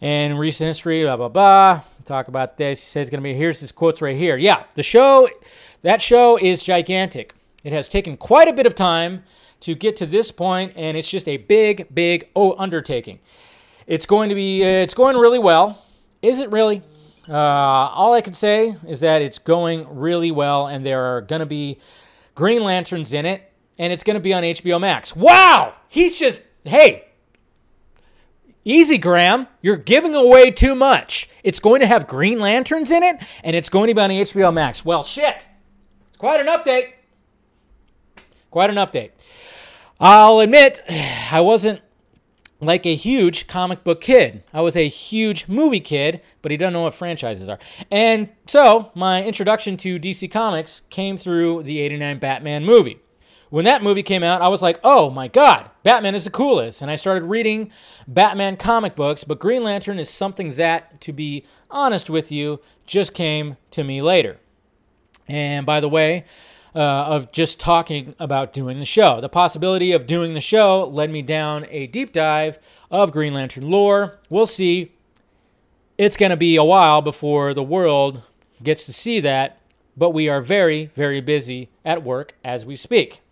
[0.00, 1.80] And recent history, blah blah blah.
[2.04, 2.80] Talk about this.
[2.80, 4.36] He says it's gonna be here's his quotes right here.
[4.36, 5.28] Yeah, the show,
[5.82, 7.34] that show is gigantic.
[7.62, 9.24] It has taken quite a bit of time
[9.60, 13.20] to get to this point, and it's just a big, big oh, undertaking.
[13.86, 15.84] It's going to be, uh, it's going really well.
[16.22, 16.82] Is it really?
[17.28, 21.40] Uh, all I can say is that it's going really well, and there are going
[21.40, 21.78] to be
[22.34, 25.14] Green Lanterns in it, and it's going to be on HBO Max.
[25.14, 25.74] Wow!
[25.88, 27.04] He's just, hey,
[28.70, 29.48] easy, Graham.
[29.60, 31.28] You're giving away too much.
[31.42, 34.52] It's going to have Green Lanterns in it, and it's going to be on HBO
[34.52, 34.84] Max.
[34.84, 35.48] Well, shit.
[36.08, 36.92] It's quite an update.
[38.50, 39.10] Quite an update.
[39.98, 40.80] I'll admit,
[41.32, 41.80] I wasn't
[42.60, 44.44] like a huge comic book kid.
[44.52, 47.58] I was a huge movie kid, but he doesn't know what franchises are.
[47.90, 53.00] And so my introduction to DC Comics came through the 89 Batman movie.
[53.50, 56.82] When that movie came out, I was like, oh my God, Batman is the coolest.
[56.82, 57.70] And I started reading
[58.06, 63.12] Batman comic books, but Green Lantern is something that, to be honest with you, just
[63.12, 64.38] came to me later.
[65.28, 66.24] And by the way,
[66.74, 69.20] uh, of just talking about doing the show.
[69.20, 73.68] The possibility of doing the show led me down a deep dive of Green Lantern
[73.68, 74.20] lore.
[74.28, 74.94] We'll see.
[75.98, 78.22] It's going to be a while before the world
[78.62, 79.60] gets to see that,
[79.96, 83.22] but we are very, very busy at work as we speak.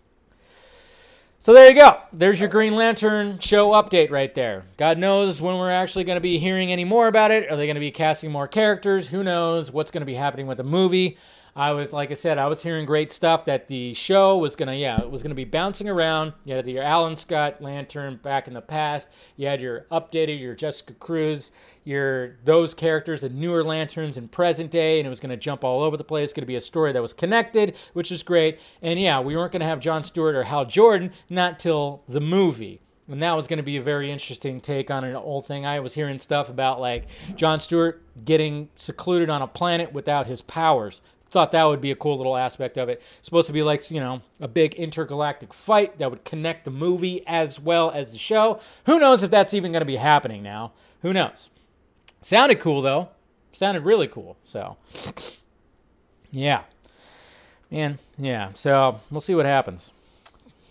[1.41, 2.01] So there you go.
[2.13, 4.65] There's your Green Lantern show update right there.
[4.77, 7.49] God knows when we're actually going to be hearing any more about it.
[7.49, 9.11] Are they going to be casting more characters?
[9.11, 11.17] Who knows what's going to be happening with the movie?
[11.59, 14.75] I was like I said, I was hearing great stuff that the show was gonna,
[14.75, 16.33] yeah, it was gonna be bouncing around.
[16.45, 19.09] You had your Alan Scott Lantern back in the past.
[19.37, 21.51] You had your updated, your Jessica Cruz,
[21.83, 25.83] your those characters, the newer lanterns in present day, and it was gonna jump all
[25.83, 26.27] over the place.
[26.27, 28.61] It's gonna be a story that was connected, which is great.
[28.81, 32.83] And yeah, we weren't gonna have John Stewart or Hal Jordan not till the movie.
[33.11, 35.65] And that was going to be a very interesting take on an old thing.
[35.65, 37.07] I was hearing stuff about like
[37.37, 41.01] John Stewart getting secluded on a planet without his powers
[41.31, 43.03] thought that would be a cool little aspect of it.
[43.19, 46.71] It's supposed to be like, you know, a big intergalactic fight that would connect the
[46.71, 48.61] movie as well as the show.
[48.87, 50.73] Who knows if that's even going to be happening now?
[51.03, 51.51] Who knows?
[52.23, 53.11] Sounded cool though.
[53.53, 54.37] Sounded really cool.
[54.45, 54.77] So,
[56.31, 56.63] yeah.
[57.71, 58.51] Man, yeah.
[58.55, 59.93] So, we'll see what happens.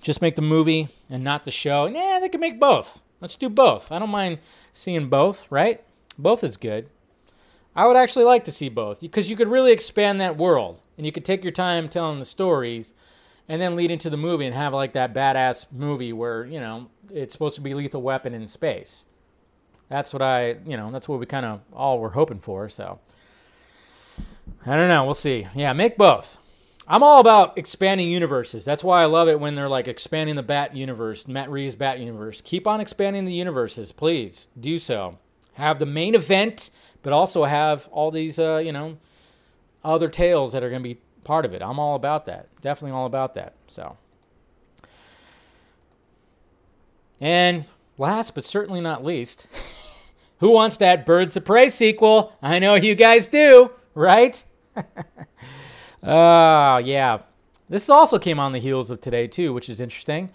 [0.02, 1.86] Just make the movie and not the show.
[1.86, 3.02] Yeah, they can make both.
[3.20, 3.92] Let's do both.
[3.92, 4.40] I don't mind
[4.72, 5.84] seeing both, right?
[6.18, 6.90] Both is good.
[7.78, 11.06] I would actually like to see both because you could really expand that world and
[11.06, 12.96] you could take your time telling the stories
[13.48, 16.90] and then lead into the movie and have like that badass movie where, you know,
[17.14, 19.06] it's supposed to be lethal weapon in space.
[19.90, 22.68] That's what I, you know, that's what we kind of all were hoping for.
[22.68, 23.00] So
[24.66, 25.06] I don't know.
[25.06, 25.46] We'll see.
[25.54, 26.40] Yeah, make both.
[26.88, 28.66] I'm all about expanding universes.
[28.66, 32.00] That's why I love it when they're like expanding the Bat universe, Matt Reeves' Bat
[32.00, 32.42] universe.
[32.42, 34.48] Keep on expanding the universes, please.
[34.60, 35.20] Do so.
[35.58, 36.72] Have the main event
[37.04, 38.98] but also have all these, uh, you know,
[39.84, 41.62] other tales that are going to be part of it.
[41.62, 42.48] I'm all about that.
[42.62, 43.54] Definitely all about that.
[43.68, 43.96] So,
[47.22, 47.66] and
[47.98, 49.48] last but certainly not least,
[50.40, 52.34] who wants that Birds of Prey sequel?
[52.42, 54.44] I know you guys do, right?
[56.04, 57.24] Oh, uh, yeah.
[57.68, 60.30] This also came on the heels of today, too, which is interesting.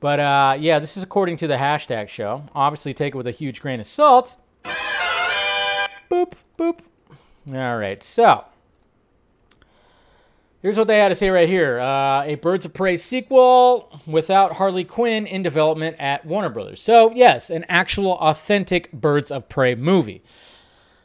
[0.00, 2.44] But uh, yeah, this is according to the hashtag show.
[2.54, 4.36] Obviously, take it with a huge grain of salt.
[6.22, 6.78] Boop, boop.
[7.52, 8.44] All right, so
[10.60, 14.52] here's what they had to say right here uh, a Birds of Prey sequel without
[14.54, 16.80] Harley Quinn in development at Warner Brothers.
[16.80, 20.22] So, yes, an actual authentic Birds of Prey movie.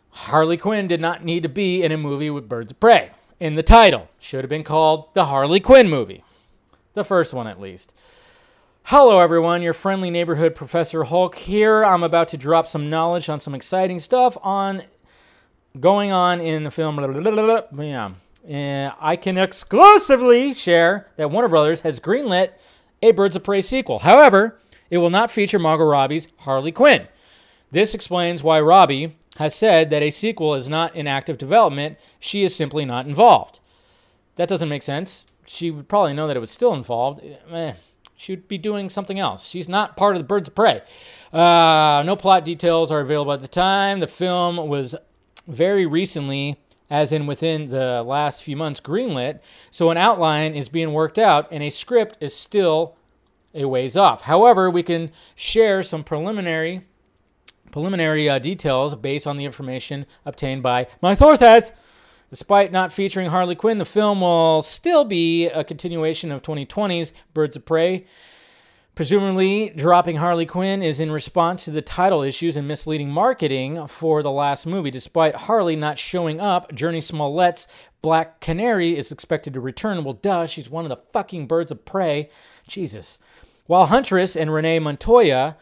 [0.10, 3.10] Harley Quinn did not need to be in a movie with Birds of Prey
[3.40, 4.10] in the title.
[4.20, 6.24] Should have been called the Harley Quinn movie.
[6.94, 7.94] The first one, at least.
[8.84, 9.62] Hello, everyone.
[9.62, 11.84] Your friendly neighborhood Professor Hulk here.
[11.84, 14.84] I'm about to drop some knowledge on some exciting stuff on
[15.80, 16.98] going on in the film.
[17.80, 18.12] Yeah.
[18.48, 22.52] And I can exclusively share that Warner Brothers has greenlit
[23.02, 24.00] a Birds of Prey sequel.
[24.00, 24.58] However,
[24.90, 27.08] it will not feature Margot Robbie's Harley Quinn.
[27.72, 31.98] This explains why Robbie has said that a sequel is not in active development.
[32.20, 33.60] She is simply not involved.
[34.38, 35.26] That doesn't make sense.
[35.46, 37.22] She would probably know that it was still involved.
[37.52, 37.74] Eh,
[38.16, 39.48] she would be doing something else.
[39.48, 40.82] She's not part of the Birds of Prey.
[41.32, 44.00] Uh, no plot details are available at the time.
[44.00, 44.96] The film was
[45.48, 49.40] very recently, as in within the last few months, greenlit.
[49.72, 52.96] So an outline is being worked out, and a script is still
[53.54, 54.24] a ways off.
[54.24, 56.84] However, we can share some preliminary
[57.72, 61.72] preliminary uh, details based on the information obtained by my sources.
[62.30, 67.56] Despite not featuring Harley Quinn, the film will still be a continuation of 2020's Birds
[67.56, 68.06] of Prey.
[68.98, 74.24] Presumably, dropping Harley Quinn is in response to the title issues and misleading marketing for
[74.24, 74.90] the last movie.
[74.90, 77.68] Despite Harley not showing up, Jurnee Smollett's
[78.02, 80.04] Black Canary is expected to return.
[80.04, 82.32] Well, duh, she's one of the fucking birds of prey.
[82.68, 83.20] Jesus.
[83.68, 85.58] While Huntress and Renee Montoya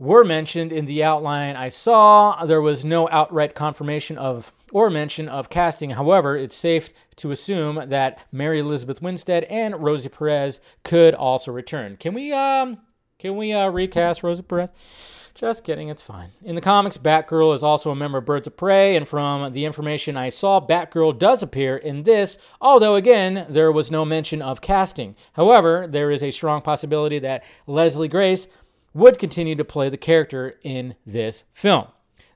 [0.00, 2.44] were mentioned in the outline I saw.
[2.46, 5.90] There was no outright confirmation of or mention of casting.
[5.90, 11.96] However, it's safe to assume that Mary Elizabeth Winstead and Rosie Perez could also return.
[11.98, 12.78] Can we um
[13.18, 14.72] can we uh, recast Rosie Perez?
[15.34, 16.32] Just kidding, it's fine.
[16.42, 19.64] In the comics, Batgirl is also a member of Birds of Prey, and from the
[19.64, 24.60] information I saw, Batgirl does appear in this, although again, there was no mention of
[24.60, 25.16] casting.
[25.34, 28.48] However, there is a strong possibility that Leslie Grace
[28.92, 31.86] would continue to play the character in this film.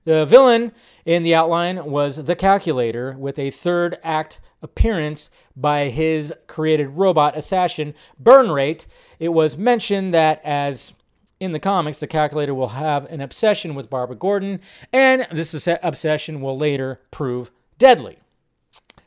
[0.04, 0.72] The villain
[1.06, 7.36] in the outline was the Calculator, with a third act appearance by his created robot
[7.36, 8.86] assassin, Burn Rate.
[9.18, 10.92] It was mentioned that as
[11.40, 14.60] in the comics, the Calculator will have an obsession with Barbara Gordon,
[14.92, 18.18] and this obsession will later prove deadly.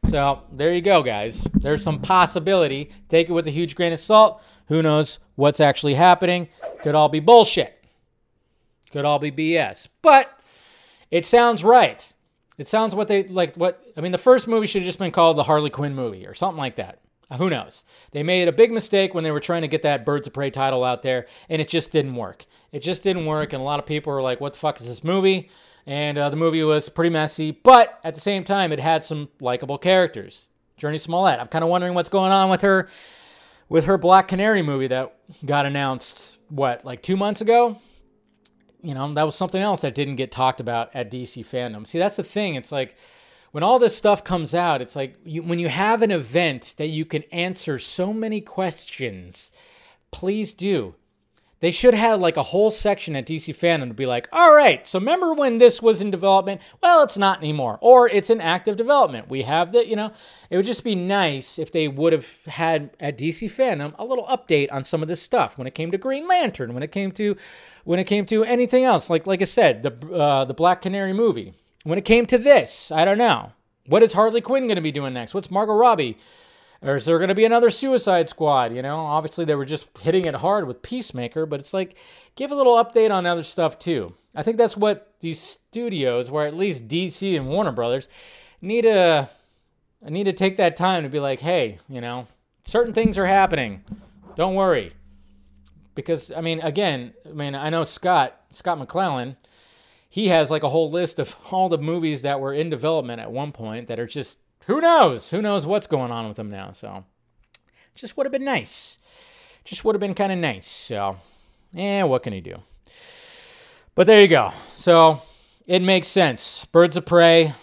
[0.05, 1.47] So there you go, guys.
[1.53, 2.91] There's some possibility.
[3.09, 4.41] Take it with a huge grain of salt.
[4.67, 6.49] Who knows what's actually happening?
[6.81, 7.73] Could all be bullshit.
[8.91, 9.87] Could all be BS.
[10.01, 10.39] But
[11.11, 12.13] it sounds right.
[12.57, 13.55] It sounds what they like.
[13.55, 16.25] What I mean, the first movie should have just been called the Harley Quinn movie
[16.25, 16.99] or something like that.
[17.29, 17.83] Uh, who knows?
[18.11, 20.49] They made a big mistake when they were trying to get that Birds of Prey
[20.49, 22.45] title out there, and it just didn't work.
[22.71, 24.87] It just didn't work, and a lot of people were like, "What the fuck is
[24.87, 25.49] this movie?"
[25.85, 29.29] And uh, the movie was pretty messy, but at the same time, it had some
[29.39, 30.49] likable characters.
[30.79, 31.39] Jurnee Smollett.
[31.39, 32.87] I'm kind of wondering what's going on with her
[33.69, 35.15] with her Black Canary movie that
[35.45, 37.77] got announced, what, like two months ago?
[38.81, 41.85] You know, that was something else that didn't get talked about at DC Fandome.
[41.85, 42.55] See, that's the thing.
[42.55, 42.95] It's like
[43.51, 46.87] when all this stuff comes out, it's like you, when you have an event that
[46.87, 49.51] you can answer so many questions,
[50.11, 50.95] please do.
[51.59, 54.85] They should have like a whole section at DC Fandome to be like, all right,
[54.85, 56.61] so remember when this was in development?
[56.81, 57.79] Well, it's not anymore.
[57.81, 59.27] Or it's in active development.
[59.27, 60.11] We have the, you know,
[60.51, 64.25] it would just be nice if they would have had at DC Fandome a little
[64.25, 67.11] update on some of this stuff when it came to Green Lantern, when it came
[67.13, 67.35] to
[67.85, 69.09] when it came to anything else.
[69.09, 71.53] Like like I said, the uh, the Black Canary movie.
[71.83, 73.53] When it came to this, I don't know.
[73.85, 75.33] What is Harley Quinn going to be doing next?
[75.33, 76.17] What's Margot Robbie?
[76.81, 78.73] Or is there going to be another Suicide Squad?
[78.73, 81.97] You know, obviously they were just hitting it hard with Peacemaker, but it's like
[82.35, 84.13] give a little update on other stuff too.
[84.35, 88.07] I think that's what these studios, where at least DC and Warner Brothers,
[88.61, 89.29] need to
[90.03, 92.27] need to take that time to be like, hey, you know,
[92.63, 93.83] certain things are happening.
[94.35, 94.93] Don't worry,
[95.95, 99.37] because I mean, again, I mean, I know Scott Scott McClellan.
[100.09, 103.31] He has like a whole list of all the movies that were in development at
[103.31, 104.37] one point that are just
[104.67, 105.31] who knows?
[105.31, 106.71] Who knows what's going on with them now?
[106.71, 107.05] So,
[107.95, 108.99] just would have been nice.
[109.63, 110.67] Just would have been kind of nice.
[110.67, 111.17] So,
[111.75, 112.57] eh, what can he do?
[113.95, 114.51] But there you go.
[114.73, 115.21] So,
[115.65, 116.65] it makes sense.
[116.65, 117.53] Birds of Prey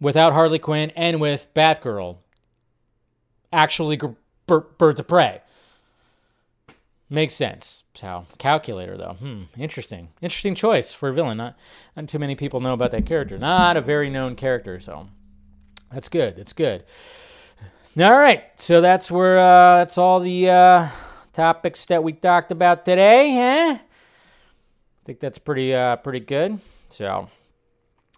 [0.00, 2.18] without Harley Quinn and with Batgirl.
[3.52, 3.98] Actually,
[4.46, 5.40] Birds of Prey.
[7.08, 7.84] Makes sense.
[7.94, 9.14] So, Calculator, though.
[9.14, 10.10] Hmm, interesting.
[10.20, 11.38] Interesting choice for a villain.
[11.38, 11.58] Not,
[11.96, 13.38] not too many people know about that character.
[13.38, 15.08] Not a very known character, so
[15.92, 16.36] that's good.
[16.36, 16.84] That's good.
[17.98, 18.44] All right.
[18.56, 20.88] So that's where uh, that's all the uh,
[21.32, 23.32] topics that we talked about today.
[23.34, 23.78] Huh?
[23.78, 26.60] I think that's pretty uh, pretty good.
[26.88, 27.28] So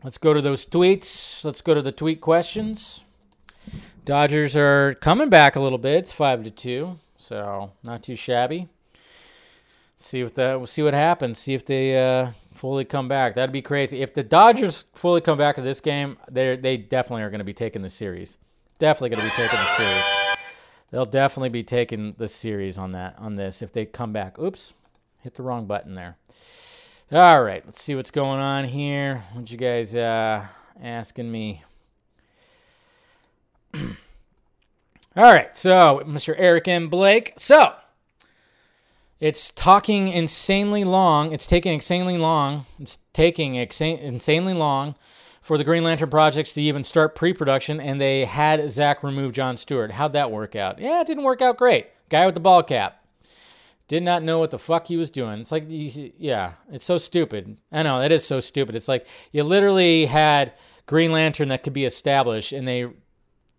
[0.05, 1.45] let's go to those tweets.
[1.45, 3.05] Let's go to the tweet questions.
[4.05, 5.99] Dodgers are coming back a little bit.
[5.99, 8.69] It's five to two, so not too shabby.
[9.97, 10.59] See what that.
[10.59, 11.39] We'll see what happens.
[11.39, 13.35] See if they uh, fully come back.
[13.35, 14.03] That'd be crazy.
[14.03, 17.45] If the Dodgers fully come back to this game, they they definitely are going to
[17.45, 18.39] be taking the series.
[18.79, 20.05] Definitely going to be taking the series.
[20.91, 24.39] They'll definitely be taking the series on that on this if they come back.
[24.39, 24.75] Oops,
[25.21, 26.17] hit the wrong button there.
[27.11, 29.23] All right, let's see what's going on here.
[29.35, 30.47] What you guys uh,
[30.83, 31.63] asking me?
[33.75, 33.87] All
[35.17, 36.35] right, so Mr.
[36.37, 36.89] Eric M.
[36.89, 37.35] Blake.
[37.37, 37.75] So
[39.23, 41.31] it's talking insanely long.
[41.31, 42.67] It's taking insanely long.
[42.81, 44.97] It's taking insanely long
[45.41, 49.57] for the Green Lantern projects to even start pre-production, and they had Zack remove John
[49.57, 49.93] Stewart.
[49.93, 50.81] How'd that work out?
[50.81, 51.87] Yeah, it didn't work out great.
[52.09, 53.05] Guy with the ball cap
[53.87, 55.39] did not know what the fuck he was doing.
[55.39, 57.59] It's like, yeah, it's so stupid.
[57.71, 58.75] I know it is so stupid.
[58.75, 60.53] It's like you literally had
[60.87, 62.89] Green Lantern that could be established, and they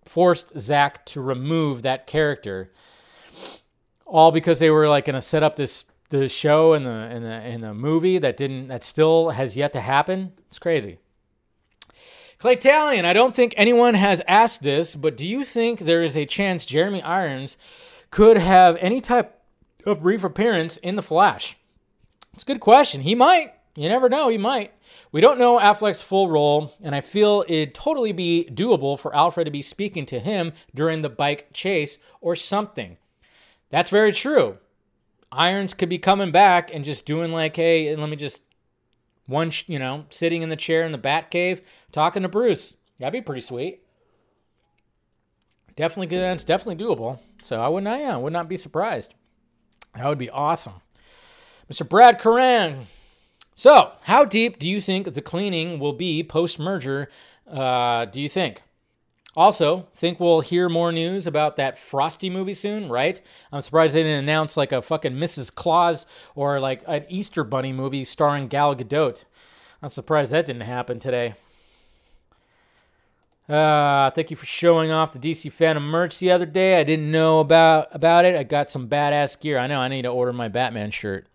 [0.03, 2.69] forced Zack to remove that character
[4.13, 7.25] all because they were like going to set up this the show and the and
[7.25, 10.31] the and the movie that didn't that still has yet to happen.
[10.47, 10.99] It's crazy.
[12.37, 16.15] Clay Talion, I don't think anyone has asked this, but do you think there is
[16.15, 17.57] a chance Jeremy Irons
[18.11, 19.39] could have any type
[19.85, 21.57] of brief appearance in The Flash?
[22.33, 23.01] It's a good question.
[23.01, 23.53] He might.
[23.75, 24.29] You never know.
[24.29, 24.73] He might.
[25.11, 29.45] We don't know Affleck's full role, and I feel it'd totally be doable for Alfred
[29.45, 32.97] to be speaking to him during the bike chase or something.
[33.73, 34.59] That's very true.
[35.31, 38.43] Irons could be coming back and just doing like, hey, let me just
[39.25, 41.59] one, you know, sitting in the chair in the Bat Cave
[41.91, 42.75] talking to Bruce.
[42.99, 43.81] That'd be pretty sweet.
[45.75, 46.33] Definitely good.
[46.33, 47.17] It's definitely doable.
[47.41, 49.15] So I would not, yeah, would not be surprised.
[49.95, 50.73] That would be awesome.
[51.67, 51.89] Mr.
[51.89, 52.85] Brad Coran.
[53.55, 57.09] So, how deep do you think the cleaning will be post merger?
[57.49, 58.61] Uh, do you think?
[59.35, 63.19] Also, think we'll hear more news about that Frosty movie soon, right?
[63.51, 65.53] I'm surprised they didn't announce like a fucking Mrs.
[65.53, 66.05] Claus
[66.35, 69.25] or like an Easter Bunny movie starring Gal Gadot.
[69.81, 71.33] I'm surprised that didn't happen today.
[73.49, 76.79] Uh, thank you for showing off the DC Fandome merch the other day.
[76.79, 78.35] I didn't know about about it.
[78.35, 79.57] I got some badass gear.
[79.57, 81.27] I know I need to order my Batman shirt.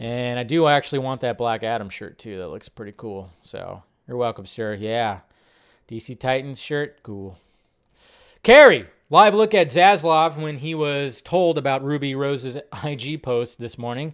[0.00, 2.38] And I do actually want that Black Adam shirt too.
[2.38, 3.30] That looks pretty cool.
[3.40, 4.74] So, you're welcome, sir.
[4.74, 5.20] Yeah.
[5.88, 7.38] DC Titans shirt, cool.
[8.42, 13.78] Carrie, live look at Zaslav when he was told about Ruby Rose's IG post this
[13.78, 14.12] morning.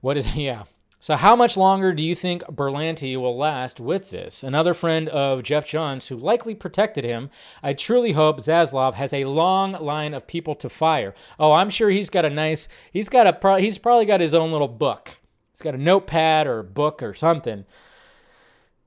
[0.00, 0.64] What is, yeah.
[1.00, 4.42] So, how much longer do you think Berlanti will last with this?
[4.42, 7.28] Another friend of Geoff Johns who likely protected him.
[7.62, 11.12] I truly hope Zaslav has a long line of people to fire.
[11.38, 14.50] Oh, I'm sure he's got a nice, he's got a, he's probably got his own
[14.50, 15.18] little book.
[15.52, 17.66] He's got a notepad or a book or something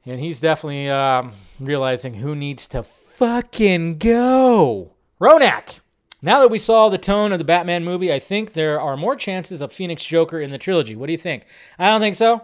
[0.06, 4.92] and he's definitely um, realizing who needs to fucking go.
[5.20, 5.80] Ronak.
[6.22, 9.16] Now that we saw the tone of the Batman movie, I think there are more
[9.16, 10.96] chances of Phoenix Joker in the trilogy.
[10.96, 11.46] What do you think?
[11.78, 12.42] I don't think so.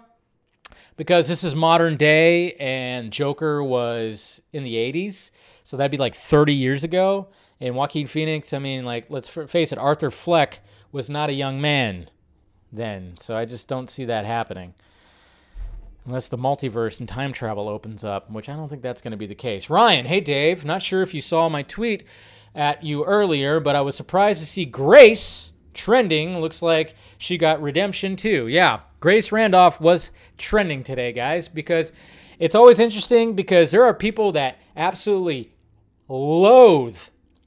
[0.98, 5.32] Because this is modern day and Joker was in the 80s.
[5.64, 7.30] So that'd be like 30 years ago.
[7.60, 10.60] And Joaquin Phoenix, I mean, like, let's face it, Arthur Fleck
[10.92, 12.08] was not a young man
[12.72, 13.16] then.
[13.18, 14.74] So I just don't see that happening
[16.06, 19.18] unless the multiverse and time travel opens up, which I don't think that's going to
[19.18, 19.70] be the case.
[19.70, 22.04] Ryan, hey Dave, not sure if you saw my tweet
[22.56, 26.40] at you earlier, but I was surprised to see Grace trending.
[26.40, 28.48] Looks like she got redemption too.
[28.48, 31.92] Yeah, Grace Randolph was trending today, guys, because
[32.40, 35.54] it's always interesting because there are people that absolutely
[36.08, 37.00] loathe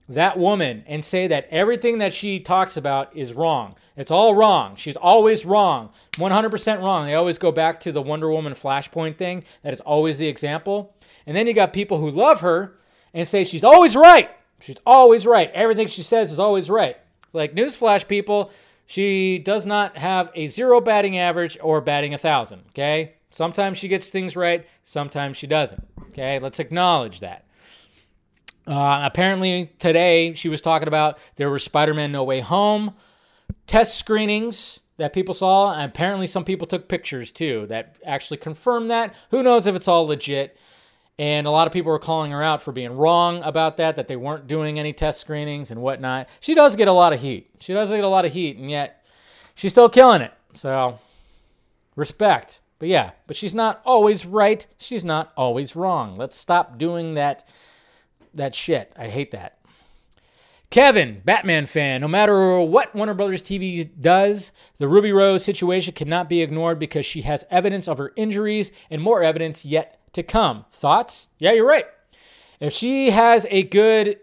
[0.09, 3.75] that woman and say that everything that she talks about is wrong.
[3.97, 4.77] It's all wrong.
[4.77, 5.91] She's always wrong.
[6.15, 7.07] 100% wrong.
[7.07, 9.45] They always go back to the Wonder Woman Flashpoint thing.
[9.63, 10.95] That is always the example.
[11.27, 12.77] And then you got people who love her
[13.13, 14.31] and say she's always right.
[14.61, 15.51] She's always right.
[15.53, 16.97] Everything she says is always right.
[17.33, 18.51] Like newsflash, people.
[18.87, 22.63] She does not have a zero batting average or batting a thousand.
[22.71, 23.15] Okay.
[23.31, 24.67] Sometimes she gets things right.
[24.83, 25.87] Sometimes she doesn't.
[26.09, 26.39] Okay.
[26.39, 27.47] Let's acknowledge that.
[28.67, 32.95] Uh, apparently today she was talking about there were Spider-Man No Way Home
[33.67, 38.91] test screenings that people saw, and apparently some people took pictures too that actually confirmed
[38.91, 39.15] that.
[39.31, 40.57] Who knows if it's all legit?
[41.19, 44.09] And a lot of people were calling her out for being wrong about that, that
[44.09, 46.29] they weren't doing any test screenings and whatnot.
[46.41, 47.51] She does get a lot of heat.
[47.61, 49.05] She does get a lot of heat, and yet
[49.55, 50.33] she's still killing it.
[50.55, 50.99] So,
[51.95, 52.61] respect.
[52.81, 54.67] But yeah, but she's not always right.
[54.77, 56.17] She's not always wrong.
[56.17, 57.49] Let's stop doing that
[58.37, 58.93] that shit.
[58.97, 59.59] I hate that.
[60.71, 66.29] Kevin, Batman fan, no matter what Warner Brothers TV does, the Ruby Rose situation cannot
[66.29, 70.65] be ignored because she has evidence of her injuries and more evidence yet to come.
[70.73, 71.29] Thoughts?
[71.39, 71.87] Yeah, you're right.
[72.59, 74.19] If she has a good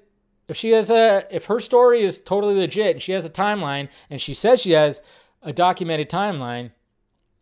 [0.47, 3.87] if she has a if her story is totally legit and she has a timeline
[4.09, 5.01] and she says she has
[5.41, 6.71] a documented timeline,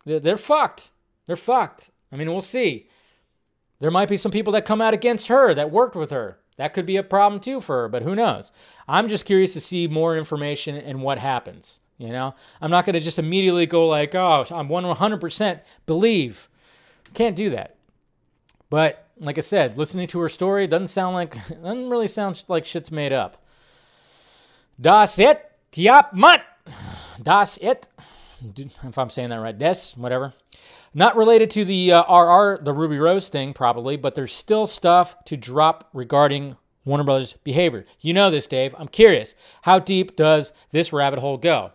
[0.05, 0.91] they're, they're fucked.
[1.25, 1.89] They're fucked.
[2.11, 2.89] I mean, we'll see.
[3.79, 6.37] There might be some people that come out against her that worked with her.
[6.59, 8.51] That could be a problem too for her, but who knows?
[8.85, 11.79] I'm just curious to see more information and what happens.
[11.97, 16.49] You know, I'm not going to just immediately go like, oh, I'm 100% believe.
[17.13, 17.77] Can't do that.
[18.69, 22.65] But like I said, listening to her story doesn't sound like, doesn't really sound like
[22.65, 23.41] shit's made up.
[24.81, 26.45] Das it, tiap mat.
[27.23, 27.87] Das it.
[28.83, 30.33] If I'm saying that right, des, whatever.
[30.99, 35.15] Not related to the uh, RR, the Ruby Rose thing, probably, but there's still stuff
[35.23, 37.85] to drop regarding Warner Brothers behavior.
[38.01, 38.75] You know this, Dave.
[38.77, 39.33] I'm curious.
[39.61, 41.71] How deep does this rabbit hole go?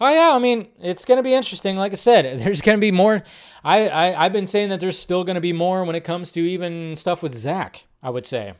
[0.00, 1.76] Oh yeah, I mean it's going to be interesting.
[1.76, 3.22] Like I said, there's going to be more.
[3.62, 6.32] I, I I've been saying that there's still going to be more when it comes
[6.32, 7.86] to even stuff with Zack.
[8.02, 8.54] I would say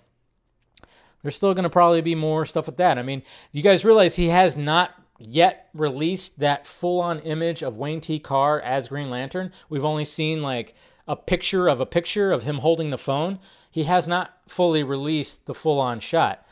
[1.23, 2.97] there's still going to probably be more stuff with that.
[2.97, 7.77] I mean, you guys realize he has not yet released that full on image of
[7.77, 8.19] Wayne T.
[8.19, 9.53] Carr as Green Lantern.
[9.69, 10.75] We've only seen like
[11.09, 13.39] a picture of a picture of him holding the phone.
[13.71, 16.47] He has not fully released the full on shot.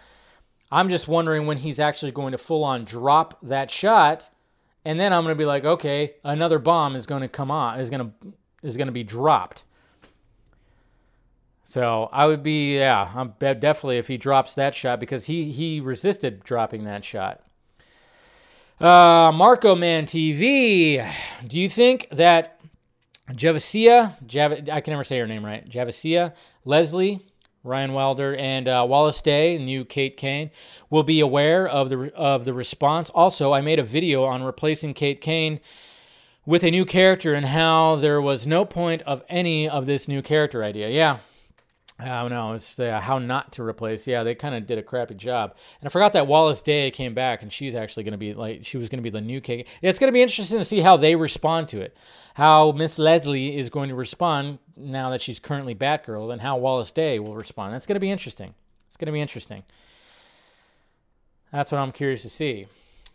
[0.70, 4.30] I'm just wondering when he's actually going to full on drop that shot.
[4.84, 7.80] And then I'm going to be like, okay, another bomb is going to come on,
[7.80, 8.32] is going to
[8.62, 9.64] is going to be dropped.
[11.64, 15.80] So I would be, yeah, I'm definitely if he drops that shot because he he
[15.80, 17.42] resisted dropping that shot.
[18.80, 21.08] Uh, Marco Man TV,
[21.46, 22.60] do you think that
[23.30, 26.32] Javicia, Jav- I can never say her name right, Javicia,
[26.64, 27.20] Leslie,
[27.62, 30.50] Ryan Wilder, and uh, Wallis Day, new Kate Kane,
[30.90, 33.10] will be aware of the of the response.
[33.10, 35.60] Also, I made a video on replacing Kate Kane
[36.44, 40.20] with a new character and how there was no point of any of this new
[40.20, 40.90] character idea.
[40.90, 41.18] Yeah,
[41.98, 42.54] I don't know.
[42.54, 44.06] It's uh, how not to replace.
[44.06, 45.54] Yeah, they kind of did a crappy job.
[45.80, 48.64] And I forgot that Wallis Day came back, and she's actually going to be like
[48.66, 49.68] she was going to be the new cake.
[49.80, 51.96] It's going to be interesting to see how they respond to it.
[52.34, 56.90] How Miss Leslie is going to respond now that she's currently Batgirl, and how Wallis
[56.90, 57.72] Day will respond.
[57.72, 58.54] That's going to be interesting.
[58.88, 59.62] It's going to be interesting.
[61.52, 62.66] That's what I'm curious to see.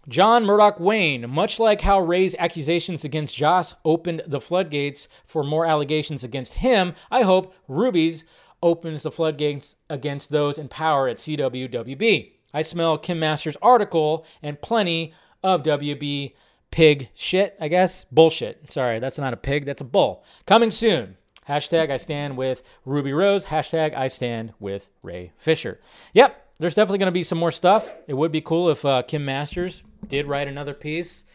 [0.07, 5.65] John Murdoch Wayne, much like how Ray's accusations against Joss opened the floodgates for more
[5.65, 8.23] allegations against him, I hope Ruby's
[8.61, 12.31] opens the floodgates against those in power at CWWB.
[12.53, 15.13] I smell Kim Masters' article and plenty
[15.43, 16.33] of WB
[16.71, 18.05] pig shit, I guess.
[18.11, 18.71] Bullshit.
[18.71, 20.23] Sorry, that's not a pig, that's a bull.
[20.45, 21.17] Coming soon.
[21.47, 23.45] Hashtag I stand with Ruby Rose.
[23.45, 25.79] Hashtag I stand with Ray Fisher.
[26.13, 27.91] Yep, there's definitely going to be some more stuff.
[28.07, 31.25] It would be cool if uh, Kim Masters did write another piece.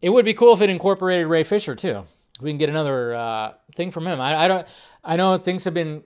[0.00, 2.04] It would be cool if it incorporated Ray Fisher too.
[2.40, 4.20] We can get another uh, thing from him.
[4.20, 4.66] I, I don't.
[5.02, 6.04] I know things have been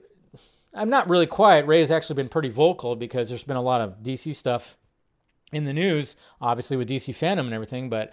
[0.73, 1.67] I'm not really quiet.
[1.67, 4.75] Ray has actually been pretty vocal because there's been a lot of DC stuff
[5.51, 7.89] in the news, obviously with DC Fandome and everything.
[7.89, 8.11] But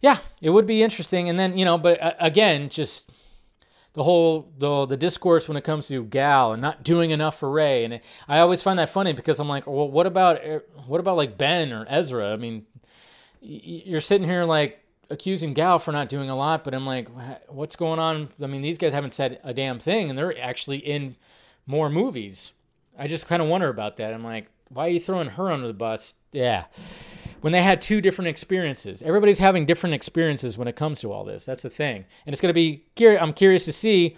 [0.00, 1.28] yeah, it would be interesting.
[1.28, 3.10] And then you know, but uh, again, just
[3.94, 7.50] the whole the the discourse when it comes to Gal and not doing enough for
[7.50, 11.00] Ray, and I always find that funny because I'm like, well, what about uh, what
[11.00, 12.32] about like Ben or Ezra?
[12.32, 12.66] I mean,
[13.40, 14.80] you're sitting here like
[15.10, 17.08] accusing Gal for not doing a lot, but I'm like,
[17.48, 18.30] what's going on?
[18.42, 21.16] I mean, these guys haven't said a damn thing, and they're actually in
[21.66, 22.52] more movies.
[22.98, 24.12] I just kind of wonder about that.
[24.12, 26.14] I'm like, why are you throwing her under the bus?
[26.32, 26.64] Yeah.
[27.40, 29.02] When they had two different experiences.
[29.02, 31.44] Everybody's having different experiences when it comes to all this.
[31.44, 32.04] That's the thing.
[32.26, 32.84] And it's going to be,
[33.18, 34.16] I'm curious to see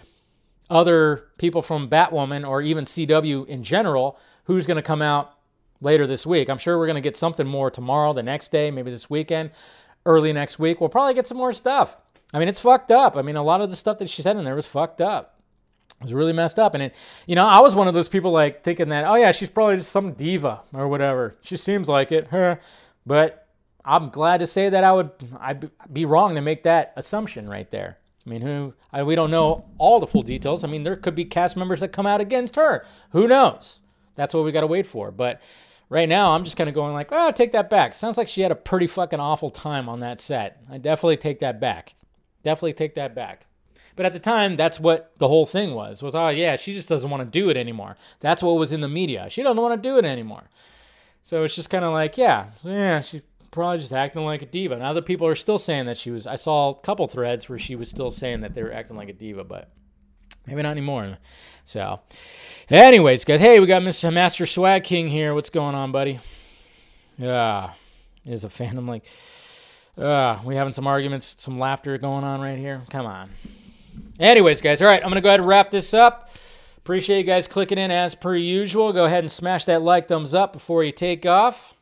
[0.69, 5.33] other people from Batwoman or even CW in general who's going to come out
[5.81, 6.49] later this week.
[6.49, 9.51] I'm sure we're going to get something more tomorrow, the next day, maybe this weekend,
[10.05, 10.79] early next week.
[10.79, 11.97] We'll probably get some more stuff.
[12.33, 13.15] I mean, it's fucked up.
[13.17, 15.34] I mean, a lot of the stuff that she said in there was fucked up.
[16.05, 16.75] Was really messed up.
[16.75, 16.95] And it,
[17.25, 19.77] you know, I was one of those people like thinking that, oh yeah, she's probably
[19.77, 21.35] just some diva or whatever.
[21.41, 22.59] She seems like it, her.
[23.05, 23.47] But
[23.83, 27.69] I'm glad to say that I would I'd be wrong to make that assumption right
[27.71, 27.97] there.
[28.25, 30.63] I mean, who I, we don't know all the full details.
[30.63, 32.85] I mean, there could be cast members that come out against her.
[33.11, 33.81] Who knows?
[34.15, 35.11] That's what we got to wait for.
[35.11, 35.41] But
[35.89, 37.93] right now, I'm just kind of going like, oh, take that back.
[37.93, 40.61] Sounds like she had a pretty fucking awful time on that set.
[40.69, 41.95] I definitely take that back.
[42.43, 43.45] Definitely take that back.
[43.95, 46.03] But at the time, that's what the whole thing was.
[46.03, 47.97] Was oh yeah, she just doesn't want to do it anymore.
[48.19, 49.29] That's what was in the media.
[49.29, 50.49] She doesn't want to do it anymore.
[51.23, 54.77] So it's just kind of like yeah, yeah, she's probably just acting like a diva.
[54.77, 56.27] Now other people are still saying that she was.
[56.27, 59.09] I saw a couple threads where she was still saying that they were acting like
[59.09, 59.71] a diva, but
[60.45, 61.17] maybe not anymore.
[61.63, 62.01] So,
[62.69, 64.13] anyways, guys, hey, we got Mr.
[64.13, 65.33] Master Swag King here.
[65.33, 66.19] What's going on, buddy?
[67.17, 67.71] Yeah,
[68.25, 68.77] is a fan.
[68.77, 69.05] I'm like,
[69.97, 72.81] uh, we having some arguments, some laughter going on right here.
[72.89, 73.31] Come on.
[74.19, 76.29] Anyways, guys, all right, I'm going to go ahead and wrap this up.
[76.77, 78.93] Appreciate you guys clicking in as per usual.
[78.93, 81.73] Go ahead and smash that like thumbs up before you take off.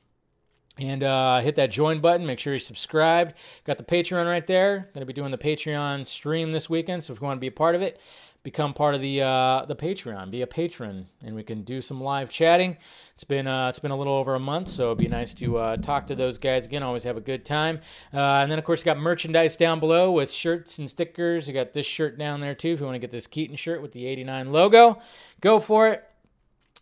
[0.80, 2.26] And uh, hit that join button.
[2.26, 3.36] Make sure you're subscribed.
[3.64, 4.90] Got the Patreon right there.
[4.94, 7.04] Going to be doing the Patreon stream this weekend.
[7.04, 8.00] So if you want to be a part of it,
[8.44, 12.02] become part of the uh, the Patreon, be a patron, and we can do some
[12.02, 12.78] live chatting.
[13.14, 15.58] It's been uh, it's been a little over a month, so it'd be nice to
[15.58, 16.84] uh, talk to those guys again.
[16.84, 17.80] Always have a good time.
[18.14, 21.48] Uh, and then of course you got merchandise down below with shirts and stickers.
[21.48, 22.74] You got this shirt down there too.
[22.74, 25.02] If you want to get this Keaton shirt with the '89 logo,
[25.40, 26.04] go for it.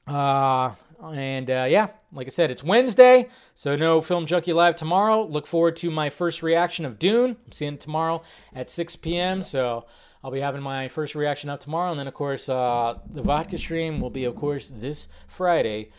[0.07, 0.73] Uh,
[1.13, 5.23] and uh, yeah, like I said, it's Wednesday, so no Film Junkee Live tomorrow.
[5.23, 7.37] Look forward to my first reaction of Dune.
[7.45, 8.21] I'm seeing it tomorrow
[8.53, 9.43] at 6 p.m.
[9.43, 9.85] So
[10.23, 13.57] I'll be having my first reaction up tomorrow, and then of course uh, the vodka
[13.57, 15.91] stream will be, of course, this Friday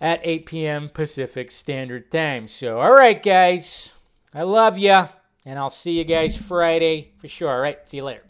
[0.00, 0.88] at 8 p.m.
[0.88, 2.48] Pacific Standard Time.
[2.48, 3.94] So, all right, guys,
[4.34, 5.08] I love you,
[5.44, 7.50] and I'll see you guys Friday for sure.
[7.50, 8.22] All right, see you later.